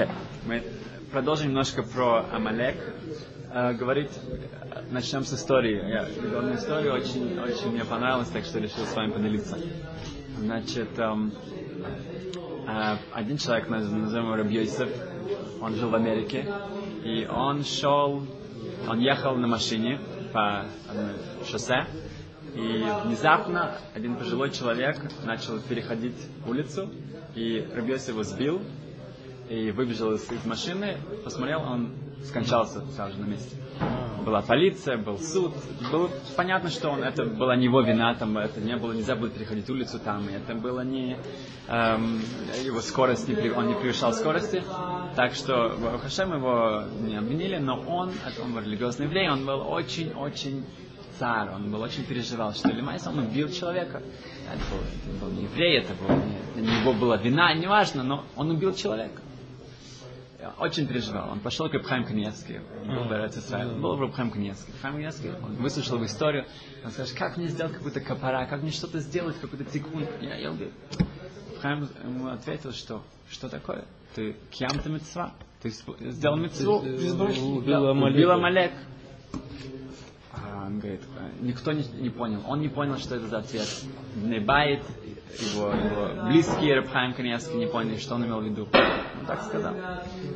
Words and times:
Окей. 0.00 0.14
Мы 0.46 0.62
продолжим 1.12 1.48
немножко 1.48 1.82
про 1.82 2.24
Амалек. 2.32 2.76
Э, 3.52 3.74
говорит, 3.74 4.10
начнем 4.90 5.24
с 5.24 5.34
истории. 5.34 5.76
Я 5.76 6.04
историю, 6.54 6.94
очень, 6.94 7.38
очень 7.38 7.72
мне 7.72 7.84
понравилась, 7.84 8.28
так 8.28 8.44
что 8.46 8.60
решил 8.60 8.86
с 8.86 8.94
вами 8.94 9.10
поделиться. 9.10 9.58
Значит, 10.38 10.98
эм, 10.98 11.34
э, 12.66 12.96
один 13.12 13.36
человек, 13.36 13.68
назовем 13.68 14.24
его 14.24 14.36
Рабьёйсов, 14.36 14.88
он 15.60 15.74
жил 15.74 15.90
в 15.90 15.94
Америке, 15.94 16.50
и 17.04 17.26
он 17.26 17.62
шел, 17.64 18.26
он 18.88 19.00
ехал 19.00 19.36
на 19.36 19.48
машине 19.48 20.00
по 20.32 20.64
шоссе, 21.46 21.84
и 22.54 22.86
внезапно 23.04 23.76
один 23.94 24.16
пожилой 24.16 24.50
человек 24.50 24.96
начал 25.26 25.60
переходить 25.60 26.16
улицу, 26.46 26.88
и 27.34 27.68
Рабьёс 27.74 28.08
его 28.08 28.22
сбил, 28.22 28.62
и 29.50 29.72
выбежал 29.72 30.12
из, 30.12 30.30
из 30.30 30.46
машины, 30.46 30.96
посмотрел, 31.24 31.62
он 31.62 31.90
скончался 32.24 32.82
сразу 32.94 33.16
же 33.16 33.20
на 33.20 33.26
месте. 33.26 33.56
Была 34.24 34.42
полиция, 34.42 34.96
был 34.96 35.18
суд. 35.18 35.52
Было 35.90 36.08
понятно, 36.36 36.70
что 36.70 36.90
он, 36.90 37.02
это 37.02 37.24
была 37.24 37.56
не 37.56 37.64
его 37.64 37.80
вина, 37.80 38.14
там, 38.14 38.38
это 38.38 38.60
не 38.60 38.76
было, 38.76 38.92
нельзя 38.92 39.16
было 39.16 39.28
переходить 39.28 39.68
улицу 39.68 39.98
там, 39.98 40.28
и 40.28 40.34
это 40.34 40.54
было 40.54 40.82
не 40.82 41.16
эм, 41.66 42.20
его 42.62 42.80
скорость, 42.80 43.26
не, 43.26 43.50
он 43.50 43.66
не 43.66 43.74
превышал 43.74 44.12
скорости. 44.12 44.62
Так 45.16 45.34
что 45.34 45.76
Хашем 46.00 46.32
его 46.32 46.84
не 47.00 47.16
обвинили, 47.16 47.56
но 47.56 47.80
он, 47.80 48.12
это 48.24 48.42
он 48.42 48.52
был 48.52 48.60
религиозный 48.60 49.06
еврей, 49.06 49.28
он 49.28 49.44
был 49.46 49.68
очень-очень 49.68 50.64
царь, 51.18 51.48
он 51.50 51.72
был 51.72 51.80
очень 51.80 52.04
переживал, 52.04 52.54
что 52.54 52.68
למעשה, 52.68 53.04
он 53.04 53.18
убил 53.18 53.50
человека. 53.50 54.00
Это 54.46 54.62
был, 54.70 54.80
это 54.80 55.24
был 55.24 55.32
не 55.32 55.44
еврей, 55.44 55.78
это 55.78 55.94
был 55.94 56.14
не, 56.14 56.68
не 56.68 56.80
его 56.80 56.92
была 56.92 57.16
вина, 57.16 57.52
неважно, 57.54 58.04
но 58.04 58.24
он 58.36 58.50
убил 58.50 58.74
человека 58.74 59.20
очень 60.58 60.86
переживал. 60.86 61.30
Он 61.30 61.40
пошел 61.40 61.68
к 61.68 61.74
Рав 61.74 61.85
Хаим 61.85 62.04
Каневский. 62.04 62.60
Был 62.86 63.04
в 63.04 63.12
Израиль. 63.12 63.68
Был 63.80 63.96
в 63.96 64.00
Рав 64.00 64.11
Хаим 64.11 64.30
Каневский. 64.30 64.72
Рав 64.74 64.81
Хаим 64.81 64.94
Каневский, 64.94 65.30
он 65.30 65.56
выслушал 65.56 65.96
его 65.96 66.06
историю. 66.06 66.46
Он 66.84 66.90
сказал, 66.90 67.14
как 67.16 67.36
мне 67.36 67.48
сделать 67.48 67.72
какую-то 67.72 68.00
כפרה, 68.00 68.46
как 68.46 68.62
мне 68.62 68.70
что-то 68.70 69.00
сделать, 69.00 69.38
какой-то 69.40 69.64
תיקון. 69.64 70.06
Я, 70.20 70.36
я 70.36 70.50
убил. 70.50 70.70
Рав 71.54 71.67
Хаим 71.67 71.88
ему 72.04 72.28
ответил, 72.28 72.72
что 72.72 73.02
что 73.30 73.48
такое? 73.48 73.84
Ты 74.14 74.36
קיימת 74.50 74.90
מצווה. 74.90 75.32
Ты 75.62 75.70
сделал 75.70 76.36
мицву. 76.36 76.78
Убил 76.78 77.88
Амалек. 77.88 78.16
Убил 78.16 78.30
Амалек. 78.32 78.72
А 80.32 80.66
он 80.66 80.80
говорит, 80.80 81.02
никто 81.40 81.72
не, 81.72 81.84
не 82.00 82.10
понял. 82.10 82.42
Он 82.46 82.60
не 82.60 82.68
понял, 82.68 82.98
что 82.98 83.16
это 83.16 83.28
за 83.28 83.38
ответ. 83.38 83.68
Небайт, 84.16 84.82
его, 85.38 85.72
его 85.72 86.28
близкие 86.28 86.76
Рабхайм 86.76 87.14
Каневский 87.14 87.58
не 87.58 87.66
поняли, 87.66 87.98
что 87.98 88.14
он 88.14 88.24
имел 88.24 88.40
в 88.40 88.44
виду 88.44 88.68
так 89.30 89.42
сказал. 89.44 89.74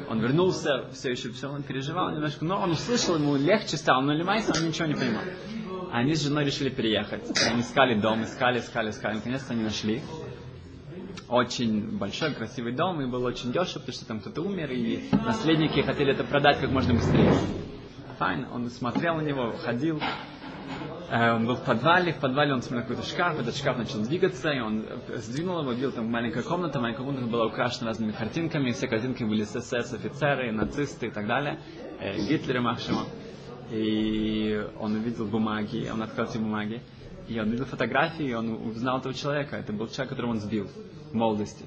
Он 0.08 0.20
вернулся, 0.20 0.88
все 0.92 1.10
еще 1.10 1.30
все 1.30 1.48
он 1.48 1.62
переживал 1.62 2.10
немножко, 2.12 2.44
но 2.44 2.60
он 2.60 2.72
услышал, 2.72 3.16
ему 3.16 3.36
легче 3.36 3.76
стало, 3.76 4.02
но 4.02 4.12
Лимайса 4.12 4.52
он 4.56 4.68
ничего 4.68 4.86
не 4.86 4.94
понимал. 4.94 5.22
Они 5.92 6.14
с 6.14 6.22
женой 6.22 6.44
решили 6.44 6.70
переехать. 6.70 7.22
Они 7.46 7.60
искали 7.60 7.94
дом, 7.94 8.24
искали, 8.24 8.58
искали, 8.58 8.90
искали. 8.90 9.14
Наконец-то 9.14 9.52
они 9.52 9.62
нашли. 9.62 10.02
Очень 11.28 11.96
большой, 11.96 12.34
красивый 12.34 12.72
дом, 12.72 13.00
и 13.00 13.06
был 13.06 13.24
очень 13.24 13.52
дешев, 13.52 13.74
потому 13.74 13.92
что 13.92 14.06
там 14.06 14.20
кто-то 14.20 14.42
умер, 14.42 14.70
и 14.72 15.08
наследники 15.12 15.80
хотели 15.80 16.12
это 16.12 16.24
продать 16.24 16.60
как 16.60 16.70
можно 16.70 16.94
быстрее. 16.94 17.32
Файн, 18.18 18.46
он 18.52 18.68
смотрел 18.70 19.16
на 19.16 19.22
него, 19.22 19.54
ходил, 19.64 20.00
он 21.16 21.46
был 21.46 21.54
в 21.54 21.64
подвале, 21.64 22.12
в 22.12 22.16
подвале 22.16 22.52
он 22.52 22.60
смотрел 22.60 22.82
какой-то 22.82 23.08
шкаф, 23.08 23.38
этот 23.38 23.56
шкаф 23.56 23.78
начал 23.78 24.00
двигаться, 24.00 24.50
и 24.50 24.58
он 24.58 24.84
сдвинул 25.14 25.60
его, 25.60 25.70
видел 25.70 25.92
там 25.92 26.10
маленькая 26.10 26.42
комната, 26.42 26.80
маленькая 26.80 27.04
комната 27.04 27.26
была 27.26 27.46
украшена 27.46 27.86
разными 27.86 28.10
картинками, 28.10 28.72
все 28.72 28.88
картинки 28.88 29.22
были 29.22 29.44
СС, 29.44 29.72
офицеры, 29.72 30.50
нацисты 30.50 31.06
и 31.06 31.10
так 31.10 31.28
далее, 31.28 31.60
э, 32.00 32.16
Гитлер 32.16 32.56
и 32.56 32.58
Махшима. 32.58 33.04
И 33.70 34.60
он 34.80 34.96
увидел 34.96 35.26
бумаги, 35.26 35.88
он 35.92 36.02
открыл 36.02 36.26
эти 36.26 36.38
бумаги, 36.38 36.82
и 37.28 37.38
он 37.38 37.48
увидел 37.48 37.66
фотографии, 37.66 38.26
и 38.26 38.34
он 38.34 38.50
узнал 38.68 38.98
этого 38.98 39.14
человека. 39.14 39.54
Это 39.54 39.72
был 39.72 39.86
человек, 39.86 40.10
которого 40.10 40.32
он 40.32 40.40
сбил 40.40 40.68
в 41.12 41.14
молодости. 41.14 41.64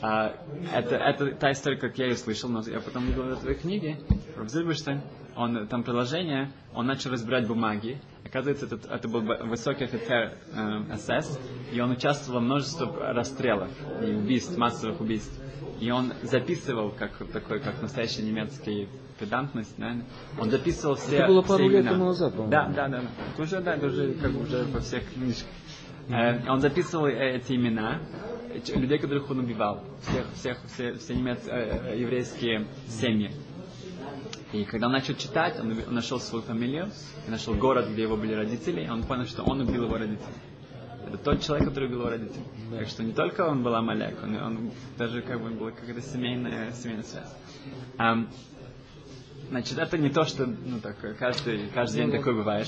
А, 0.00 0.34
это, 0.74 0.96
это 0.96 1.34
та 1.34 1.52
история, 1.52 1.76
как 1.76 1.98
я 1.98 2.06
ее 2.06 2.16
слышал, 2.16 2.48
но 2.50 2.62
я 2.62 2.80
потом 2.80 3.06
видел 3.06 3.22
в 3.22 3.44
этой 3.44 3.54
книге, 3.54 3.98
Роб 4.36 4.48
Зильберштейн, 4.48 5.00
он, 5.36 5.66
там 5.66 5.82
приложение, 5.82 6.52
он 6.74 6.86
начал 6.86 7.10
разбирать 7.10 7.46
бумаги, 7.46 8.00
Оказывается, 8.34 8.66
это, 8.66 8.92
это 8.92 9.08
был 9.08 9.20
высокий 9.20 9.84
офицер 9.84 10.32
э, 10.52 10.96
СС, 10.96 11.38
и 11.70 11.78
он 11.78 11.92
участвовал 11.92 12.40
в 12.40 12.42
множестве 12.42 12.88
расстрелов 12.88 13.70
и 14.02 14.06
убийств, 14.06 14.56
массовых 14.56 15.00
убийств. 15.00 15.40
И 15.78 15.88
он 15.92 16.12
записывал, 16.22 16.90
как 16.90 17.12
такой, 17.32 17.60
как 17.60 17.80
настоящий 17.80 18.22
немецкий 18.22 18.88
педантность, 19.20 19.78
наверное. 19.78 20.06
Он 20.40 20.50
записывал 20.50 20.96
все. 20.96 21.18
Это 21.18 21.28
было 21.28 21.42
пару 21.42 21.68
лет 21.68 21.86
тому 21.86 22.06
назад, 22.06 22.32
по-моему. 22.32 22.50
Да, 22.50 22.68
да, 22.74 22.88
да. 22.88 23.02
Это 23.34 23.42
уже, 23.42 23.60
да, 23.60 23.74
это 23.76 23.86
уже 23.86 24.14
как 24.14 24.32
уже 24.34 24.64
во 24.64 24.80
всех 24.80 25.08
книжках. 25.12 25.50
Mm-hmm. 26.08 26.46
Э, 26.46 26.50
он 26.50 26.60
записывал 26.60 27.06
э, 27.06 27.36
эти 27.36 27.52
имена 27.52 28.00
людей, 28.74 28.98
которых 28.98 29.30
он 29.30 29.40
убивал, 29.40 29.84
всех, 30.02 30.26
всех, 30.34 30.58
все, 30.66 30.94
все 30.94 31.14
немец, 31.14 31.40
э, 31.46 31.92
э 31.92 32.00
еврейские 32.00 32.66
семьи. 32.88 33.32
И 34.52 34.64
когда 34.64 34.86
он 34.86 34.92
начал 34.92 35.14
читать, 35.14 35.58
он, 35.58 35.76
он 35.86 35.94
нашел 35.94 36.20
свою 36.20 36.44
фамилию, 36.44 36.90
и 37.26 37.30
нашел 37.30 37.54
город, 37.54 37.88
где 37.90 38.02
его 38.02 38.16
были 38.16 38.34
родители, 38.34 38.84
и 38.84 38.88
он 38.88 39.02
понял, 39.02 39.26
что 39.26 39.42
он 39.42 39.60
убил 39.60 39.84
его 39.84 39.96
родителей. 39.96 40.34
Это 41.06 41.18
тот 41.18 41.42
человек, 41.42 41.68
который 41.68 41.88
убил 41.88 42.00
его 42.00 42.10
родителей. 42.10 42.44
Да. 42.70 42.78
Так 42.78 42.88
что 42.88 43.02
не 43.02 43.12
только 43.12 43.42
он 43.42 43.62
был 43.62 43.74
Амалек, 43.74 44.22
он, 44.22 44.36
он 44.36 44.70
даже 44.96 45.22
как 45.22 45.42
бы 45.42 45.50
была 45.50 45.70
какая-то 45.70 46.00
семейная, 46.00 46.72
семейная 46.72 47.04
связь. 47.04 47.34
Um, 47.98 48.28
Значит, 49.50 49.78
это 49.78 49.98
не 49.98 50.10
то, 50.10 50.24
что 50.24 50.46
ну, 50.46 50.80
так, 50.80 50.96
каждый, 51.18 51.68
каждый 51.68 51.96
день 51.96 52.10
такой 52.10 52.34
бывает. 52.34 52.66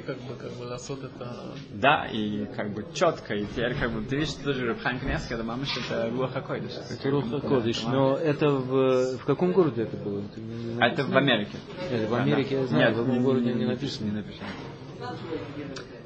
Как 0.00 0.18
бы, 0.18 0.34
как 0.34 0.52
бы, 0.52 0.64
ласот 0.64 1.04
это... 1.04 1.54
Да, 1.70 2.06
и 2.06 2.46
как 2.54 2.72
бы 2.72 2.84
четко, 2.94 3.34
и 3.34 3.46
теперь 3.46 3.74
как 3.74 3.92
бы, 3.92 4.02
ты 4.04 4.16
видишь, 4.16 4.30
что 4.30 4.44
тоже 4.44 4.66
Рабхайм 4.66 5.00
Кнеск, 5.00 5.30
это 5.30 5.42
мамыш, 5.42 5.76
это 5.76 6.10
Руаха 6.10 6.40
Койдыш. 6.40 6.72
Это 6.90 7.10
Руаха 7.10 7.40
Койдыш, 7.40 7.82
но 7.84 8.16
это 8.16 8.50
в, 8.50 9.18
в 9.18 9.24
каком 9.24 9.52
городе 9.52 9.82
это 9.82 9.96
было? 9.96 10.20
Это, 10.20 10.40
не 10.40 10.86
это 10.86 11.04
в 11.04 11.16
Америке. 11.16 11.58
Это 11.90 12.08
в 12.08 12.14
Америке, 12.14 12.54
я 12.56 12.66
знаю, 12.66 12.88
Нет, 12.90 12.98
в 12.98 13.04
каком 13.04 13.22
городе 13.22 13.52
не 13.54 13.64
написано. 13.64 14.06
Не 14.06 14.12
написано. 14.12 14.48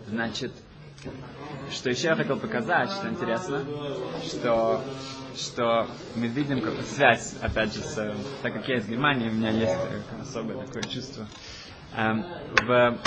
Значит, 0.09 0.53
что 1.71 1.91
еще 1.91 2.09
я 2.09 2.16
хотел 2.16 2.38
показать, 2.38 2.91
что 2.91 3.09
интересно, 3.09 3.65
что 4.25 4.82
что 5.36 5.86
мы 6.16 6.26
видим 6.26 6.60
как 6.60 6.74
связь, 6.82 7.36
опять 7.41 7.74
же, 7.74 7.80
с, 7.80 8.14
так 8.42 8.52
как 8.52 8.68
я 8.68 8.76
из 8.76 8.88
Германии, 8.88 9.28
у 9.28 9.32
меня 9.32 9.50
есть 9.50 9.76
особое 10.20 10.64
такое 10.64 10.82
чувство. 10.82 11.26
Эм, 11.96 12.24
в, 12.62 12.98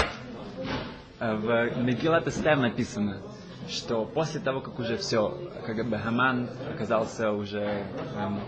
в 1.19 1.77
Мегилат 1.83 2.27
Эстер 2.27 2.57
написано, 2.57 3.21
что 3.69 4.05
после 4.05 4.39
того, 4.39 4.61
как 4.61 4.79
уже 4.79 4.97
все, 4.97 5.37
как 5.65 5.87
бы 5.87 5.97
Хаман 5.97 6.49
оказался 6.73 7.31
уже 7.31 7.85
эм, 8.15 8.39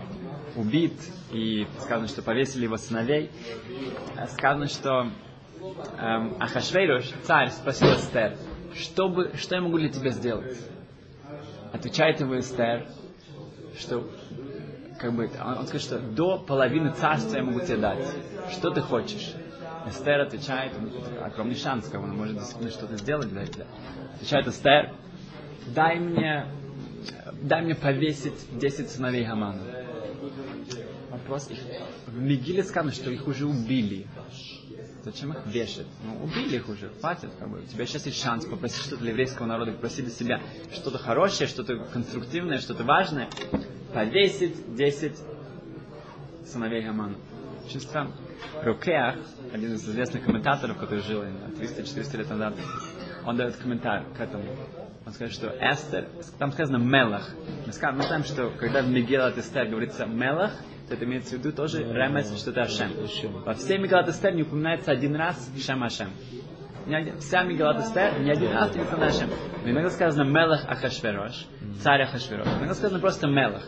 убит, 0.56 0.94
и 1.30 1.66
сказано, 1.80 2.08
что 2.08 2.22
повесили 2.22 2.64
его 2.64 2.76
сыновей, 2.76 3.30
сказано, 4.28 4.66
что 4.68 5.10
эм, 5.98 6.36
Ахашвейруш, 6.38 7.12
царь, 7.22 7.50
спросил 7.50 7.88
Эстер, 7.94 8.36
что, 8.74 9.08
бы, 9.08 9.32
что 9.36 9.54
я 9.56 9.60
могу 9.62 9.78
для 9.78 9.88
тебя 9.88 10.10
сделать? 10.10 10.56
Отвечает 11.72 12.20
ему 12.20 12.38
Эстер, 12.38 12.86
что 13.78 14.08
как 14.98 15.12
бы, 15.12 15.30
он, 15.44 15.58
он 15.58 15.66
скажет, 15.66 15.86
что 15.86 15.98
до 15.98 16.38
половины 16.38 16.92
царства 16.92 17.36
я 17.36 17.42
могу 17.42 17.60
тебе 17.60 17.76
дать. 17.76 18.06
Что 18.50 18.70
ты 18.70 18.80
хочешь? 18.80 19.34
Эстер 19.86 20.20
отвечает, 20.20 20.72
огромный 21.22 21.54
шанс, 21.54 21.88
как 21.88 22.02
он 22.02 22.16
может 22.16 22.34
действительно 22.34 22.70
что-то 22.70 22.96
сделать 22.96 23.28
для 23.28 23.42
этого. 23.42 23.66
Отвечает 24.16 24.48
Эстер, 24.48 24.92
дай 25.74 25.98
мне, 25.98 26.46
дай 27.42 27.62
мне 27.62 27.74
повесить 27.74 28.58
10 28.58 28.90
сыновей 28.90 29.24
Хамана. 29.24 29.62
Вопрос, 31.10 31.48
в 32.06 32.20
Мигиле 32.20 32.64
сказано, 32.64 32.92
что 32.92 33.10
их 33.10 33.26
уже 33.28 33.46
убили. 33.46 34.06
Зачем 35.06 35.30
их 35.30 35.46
вешать? 35.46 35.86
Ну, 36.02 36.24
убили 36.24 36.56
их 36.56 36.68
уже, 36.68 36.90
хватит. 37.00 37.30
Как 37.38 37.48
бы. 37.48 37.60
У 37.60 37.62
тебя 37.62 37.86
сейчас 37.86 38.06
есть 38.06 38.20
шанс 38.20 38.44
попросить 38.44 38.82
что-то 38.82 39.02
для 39.02 39.10
еврейского 39.10 39.46
народа, 39.46 39.70
попросить 39.70 40.04
для 40.04 40.12
себя 40.12 40.40
что-то 40.72 40.98
хорошее, 40.98 41.48
что-то 41.48 41.76
конструктивное, 41.76 42.58
что-то 42.58 42.82
важное. 42.82 43.30
Повесить 43.94 44.74
10 44.74 45.16
сыновей 46.44 46.82
Гамана. 46.82 47.14
Очень 47.64 47.82
странно. 47.82 48.16
Рукеах, 48.64 49.14
один 49.52 49.74
из 49.74 49.88
известных 49.88 50.24
комментаторов, 50.24 50.76
который 50.76 51.04
жил 51.04 51.22
300-400 51.22 52.16
лет 52.16 52.28
назад, 52.30 52.54
он 53.24 53.36
дает 53.36 53.54
комментарий 53.54 54.06
к 54.12 54.20
этому. 54.20 54.44
Он 55.06 55.12
скажет, 55.12 55.34
что 55.34 55.56
Эстер, 55.60 56.08
там 56.40 56.50
сказано 56.50 56.78
Мелах. 56.78 57.30
Мы, 57.64 57.72
скажем, 57.72 57.98
мы 57.98 58.02
знаем, 58.02 58.24
что 58.24 58.50
когда 58.58 58.82
в 58.82 58.88
Мегилат 58.88 59.38
Эстер 59.38 59.68
говорится 59.68 60.04
Мелах, 60.04 60.50
это 60.88 61.04
имеется 61.04 61.36
в 61.36 61.38
виду 61.38 61.52
тоже 61.52 61.82
ремес, 61.82 62.36
что 62.38 62.50
это 62.50 62.62
Ашем. 62.62 62.92
Во 63.44 63.54
всей 63.54 63.78
Мегалат 63.78 64.08
Эстер 64.08 64.34
не 64.34 64.42
упоминается 64.42 64.92
один 64.92 65.16
раз 65.16 65.50
Шем 65.58 65.82
Ашем. 65.82 66.10
Вся 67.18 67.42
Мегалат 67.42 67.84
Эстер 67.84 68.20
ни 68.20 68.30
один 68.30 68.52
раз 68.52 68.74
не 68.74 68.82
упоминается 68.82 69.24
Ашем. 69.24 69.30
Но 69.64 69.70
иногда 69.70 69.90
сказано 69.90 70.28
Мелах 70.28 70.64
Ахашверош, 70.68 71.46
царь 71.82 72.02
Ахашверош. 72.02 72.46
Иногда 72.46 72.74
сказано 72.74 73.00
просто 73.00 73.26
Мелах. 73.26 73.64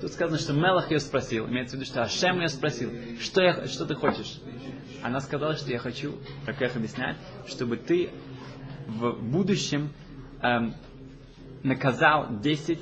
Тут 0.00 0.12
сказано, 0.12 0.38
что 0.38 0.52
Мелах 0.52 0.90
ее 0.90 1.00
спросил, 1.00 1.46
имеется 1.48 1.76
в 1.76 1.80
виду, 1.80 1.90
что 1.90 2.02
Ашем 2.02 2.40
ее 2.40 2.48
спросил, 2.48 2.90
что, 3.20 3.42
я, 3.42 3.66
что 3.66 3.84
ты 3.84 3.94
хочешь? 3.94 4.40
Она 5.02 5.20
сказала, 5.20 5.56
что 5.56 5.70
я 5.70 5.78
хочу, 5.78 6.14
как 6.46 6.62
их 6.62 6.76
объясняет, 6.76 7.16
чтобы 7.48 7.76
ты 7.76 8.10
в 8.86 9.12
будущем 9.20 9.92
эм, 10.42 10.74
наказал 11.62 12.28
10 12.40 12.78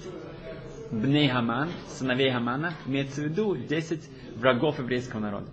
бней 0.90 1.28
Хаман, 1.28 1.70
сыновей 1.88 2.30
Хамана, 2.30 2.74
имеется 2.86 3.22
в 3.22 3.24
виду 3.24 3.56
10 3.56 4.00
врагов 4.36 4.78
еврейского 4.78 5.20
народа. 5.20 5.46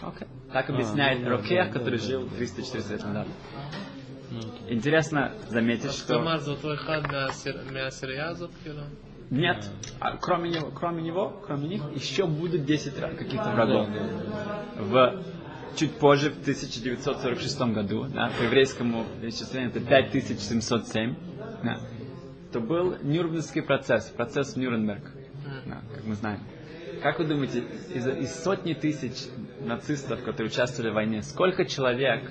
Okay. 0.00 0.26
Так 0.52 0.70
объясняет 0.70 1.26
а, 1.26 1.30
Рокех, 1.30 1.72
который 1.72 1.98
жил 1.98 2.26
300-400 2.26 2.92
лет 2.92 3.04
назад. 3.04 3.26
Интересно 4.68 5.32
заметить, 5.48 5.92
что... 5.92 6.14
Нет, 9.30 9.68
а 9.98 10.16
кроме 10.16 10.50
него, 10.50 10.70
кроме 10.70 11.02
него, 11.02 11.40
кроме 11.44 11.68
них, 11.68 11.82
еще 11.94 12.26
будут 12.26 12.64
10 12.64 12.94
каких-то 12.94 13.50
врагов. 13.50 13.88
В 14.76 15.22
чуть 15.76 15.92
позже, 15.98 16.30
в 16.30 16.40
1946 16.40 17.60
году, 17.72 18.06
да, 18.08 18.30
по 18.38 18.42
еврейскому 18.42 19.04
исчислению 19.22 19.70
это 19.70 19.80
5707, 19.80 21.14
да, 21.62 21.78
то 22.56 22.60
был 22.60 22.96
Нюрнбергский 23.02 23.62
процесс, 23.62 24.04
процесс 24.04 24.54
в 24.54 24.56
Нюрнберг, 24.56 25.02
да, 25.66 25.82
как 25.94 26.04
мы 26.04 26.14
знаем. 26.14 26.40
Как 27.02 27.18
вы 27.18 27.26
думаете, 27.26 27.64
из, 27.94 28.06
из 28.06 28.34
сотни 28.42 28.72
тысяч 28.72 29.26
нацистов, 29.60 30.22
которые 30.22 30.50
участвовали 30.50 30.90
в 30.90 30.94
войне, 30.94 31.22
сколько 31.22 31.66
человек 31.66 32.22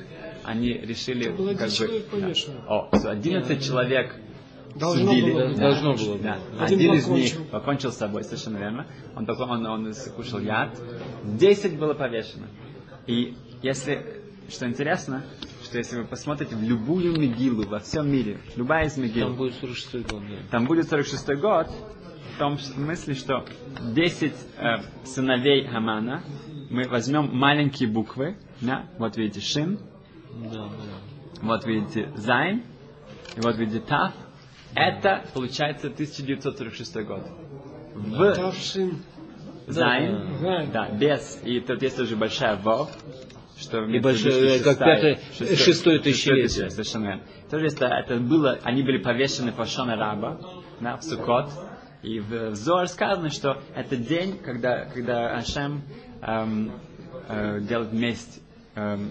они 0.44 0.74
решили... 0.74 1.28
Это 1.28 1.38
было 1.38 1.54
как 1.54 1.70
человек 1.70 2.10
бы, 2.10 2.22
повешен. 2.22 2.54
О, 2.68 2.90
11 2.92 3.64
человек 3.64 4.16
Должно 4.74 5.12
судили. 5.12 5.32
было 5.32 5.50
да, 5.50 5.56
Должно 5.56 5.94
было. 5.94 6.18
Да. 6.18 6.40
Один 6.60 6.80
Один 6.80 6.94
из 6.96 7.04
покончил. 7.04 7.40
них 7.40 7.50
покончил 7.50 7.92
с 7.92 7.98
собой, 7.98 8.24
совершенно 8.24 8.58
верно. 8.58 8.88
Он, 9.16 9.28
потом, 9.28 9.52
он, 9.52 9.66
он 9.68 9.94
кушал 10.16 10.40
яд. 10.40 10.76
10 11.24 11.78
было 11.78 11.94
повешено. 11.94 12.48
И 13.06 13.36
если, 13.62 14.24
что 14.50 14.66
интересно, 14.68 15.24
что 15.66 15.78
если 15.78 15.98
вы 15.98 16.06
посмотрите 16.06 16.56
в 16.56 16.62
любую 16.64 17.20
Мегилу 17.20 17.68
во 17.68 17.80
всем 17.80 18.10
мире, 18.10 18.40
любая 18.56 18.86
из 18.86 18.98
Мегил, 18.98 19.28
Там 19.28 19.36
будет 19.36 19.56
46 19.56 19.94
год, 20.12 20.22
да. 20.30 20.36
там 20.52 20.66
будет 20.66 20.88
46 20.90 21.28
год, 21.40 21.68
в 22.36 22.40
том 22.40 22.58
смысле, 22.60 23.14
что 23.16 23.46
10 23.94 24.34
э, 24.58 24.76
сыновей 25.04 25.68
Хамана, 25.68 26.24
мы 26.70 26.88
возьмем 26.88 27.30
маленькие 27.36 27.90
буквы, 27.90 28.38
да, 28.62 28.86
вот 28.98 29.18
видите 29.18 29.42
Шин, 29.42 29.80
Да, 30.52 30.66
да. 30.70 30.70
вот 31.42 31.66
видите 31.66 32.12
Зайн, 32.16 32.64
и 33.36 33.42
вот 33.42 33.58
видите 33.58 33.80
Тав, 33.80 34.14
это 34.76 35.24
получается 35.34 35.88
1946 35.88 36.96
год. 37.06 37.24
В 37.96 38.34
Тавшин. 38.36 39.02
Зайн, 39.68 40.38
Зайн. 40.42 40.72
да, 40.72 40.90
без, 40.90 41.40
и 41.44 41.60
тут 41.60 41.82
есть 41.82 41.98
тоже 41.98 42.16
большая 42.16 42.56
Вов, 42.58 42.92
что 43.60 43.84
И 43.86 44.00
большое, 44.00 44.60
что 44.60 44.64
как 44.64 44.80
пятое- 44.80 45.20
шестое 45.32 45.56
шестое 45.58 46.00
тысячелетие. 46.00 46.70
Совершенно 46.70 47.06
верно. 47.08 47.22
Тоже 47.50 47.68
это, 47.68 47.86
это 47.86 48.16
было, 48.18 48.60
они 48.64 48.84
были 48.84 48.98
повешены 48.98 49.52
по 49.52 49.66
Шона 49.66 49.96
Раба, 49.96 50.40
в 50.80 51.02
Сукот, 51.02 51.50
и 52.04 52.20
в, 52.20 52.54
Зор 52.56 52.88
сказано, 52.88 53.30
что 53.30 53.62
это 53.76 53.96
день, 53.98 54.38
когда, 54.38 54.86
когда 54.86 55.36
Ашем 55.38 55.82
эм, 56.22 56.72
э, 57.30 57.60
делает 57.62 57.94
месть, 57.94 58.42
эм, 58.76 59.10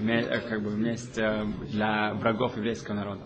ме- 0.00 0.20
э, 0.22 0.40
как 0.48 0.62
бы 0.62 0.70
месть 0.72 1.16
э, 1.16 1.46
для 1.70 2.12
врагов 2.14 2.56
еврейского 2.56 2.94
народа. 2.96 3.20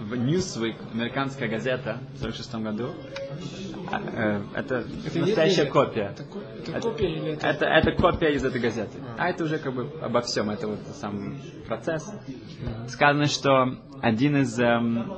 В 0.00 0.12
Newsweek, 0.14 0.76
американская 0.94 1.48
газета 1.48 1.98
в 2.14 2.22
1946 2.22 2.54
году, 2.62 2.94
а, 3.90 4.00
э, 4.00 4.42
это, 4.54 4.84
настоящая 5.18 5.66
копия. 5.66 6.12
Это, 6.14 6.22
ко- 6.24 6.38
это 6.70 6.80
копия 6.80 7.08
или 7.16 7.32
это? 7.32 7.46
Это, 7.48 7.64
это 7.66 7.92
копия 7.92 8.34
из 8.34 8.44
этой 8.44 8.60
газеты. 8.60 8.98
А 9.16 9.28
это 9.30 9.44
уже 9.44 9.58
как 9.58 9.74
бы 9.74 9.90
обо 10.00 10.20
всем, 10.20 10.50
это 10.50 10.68
вот 10.68 10.78
сам 10.94 11.36
процесс. 11.66 12.12
Сказано, 12.88 13.26
что 13.26 13.76
один 14.00 14.36
из, 14.36 14.58
эм, 14.60 15.10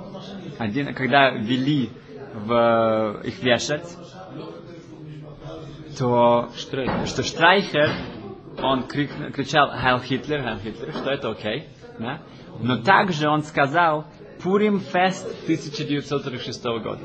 один, 0.58 0.94
когда 0.94 1.30
вели 1.30 1.90
в, 2.34 3.20
их 3.24 3.42
вешать, 3.42 3.96
то 5.98 6.48
Штрайхер. 6.56 7.06
что 7.06 7.22
Штрайхер, 7.22 7.90
он 8.62 8.84
крик- 8.84 9.32
кричал 9.32 9.70
«Heil 9.70 9.98
Hitler, 10.00 10.42
Heil 10.42 10.58
Hitler», 10.58 10.92
что 10.92 11.10
это 11.10 11.30
окей, 11.30 11.68
да? 11.98 12.20
но 12.60 12.78
также 12.78 13.28
он 13.28 13.42
сказал 13.42 14.06
«Purimfest 14.42 15.26
1946 15.44 16.64
года». 16.64 17.00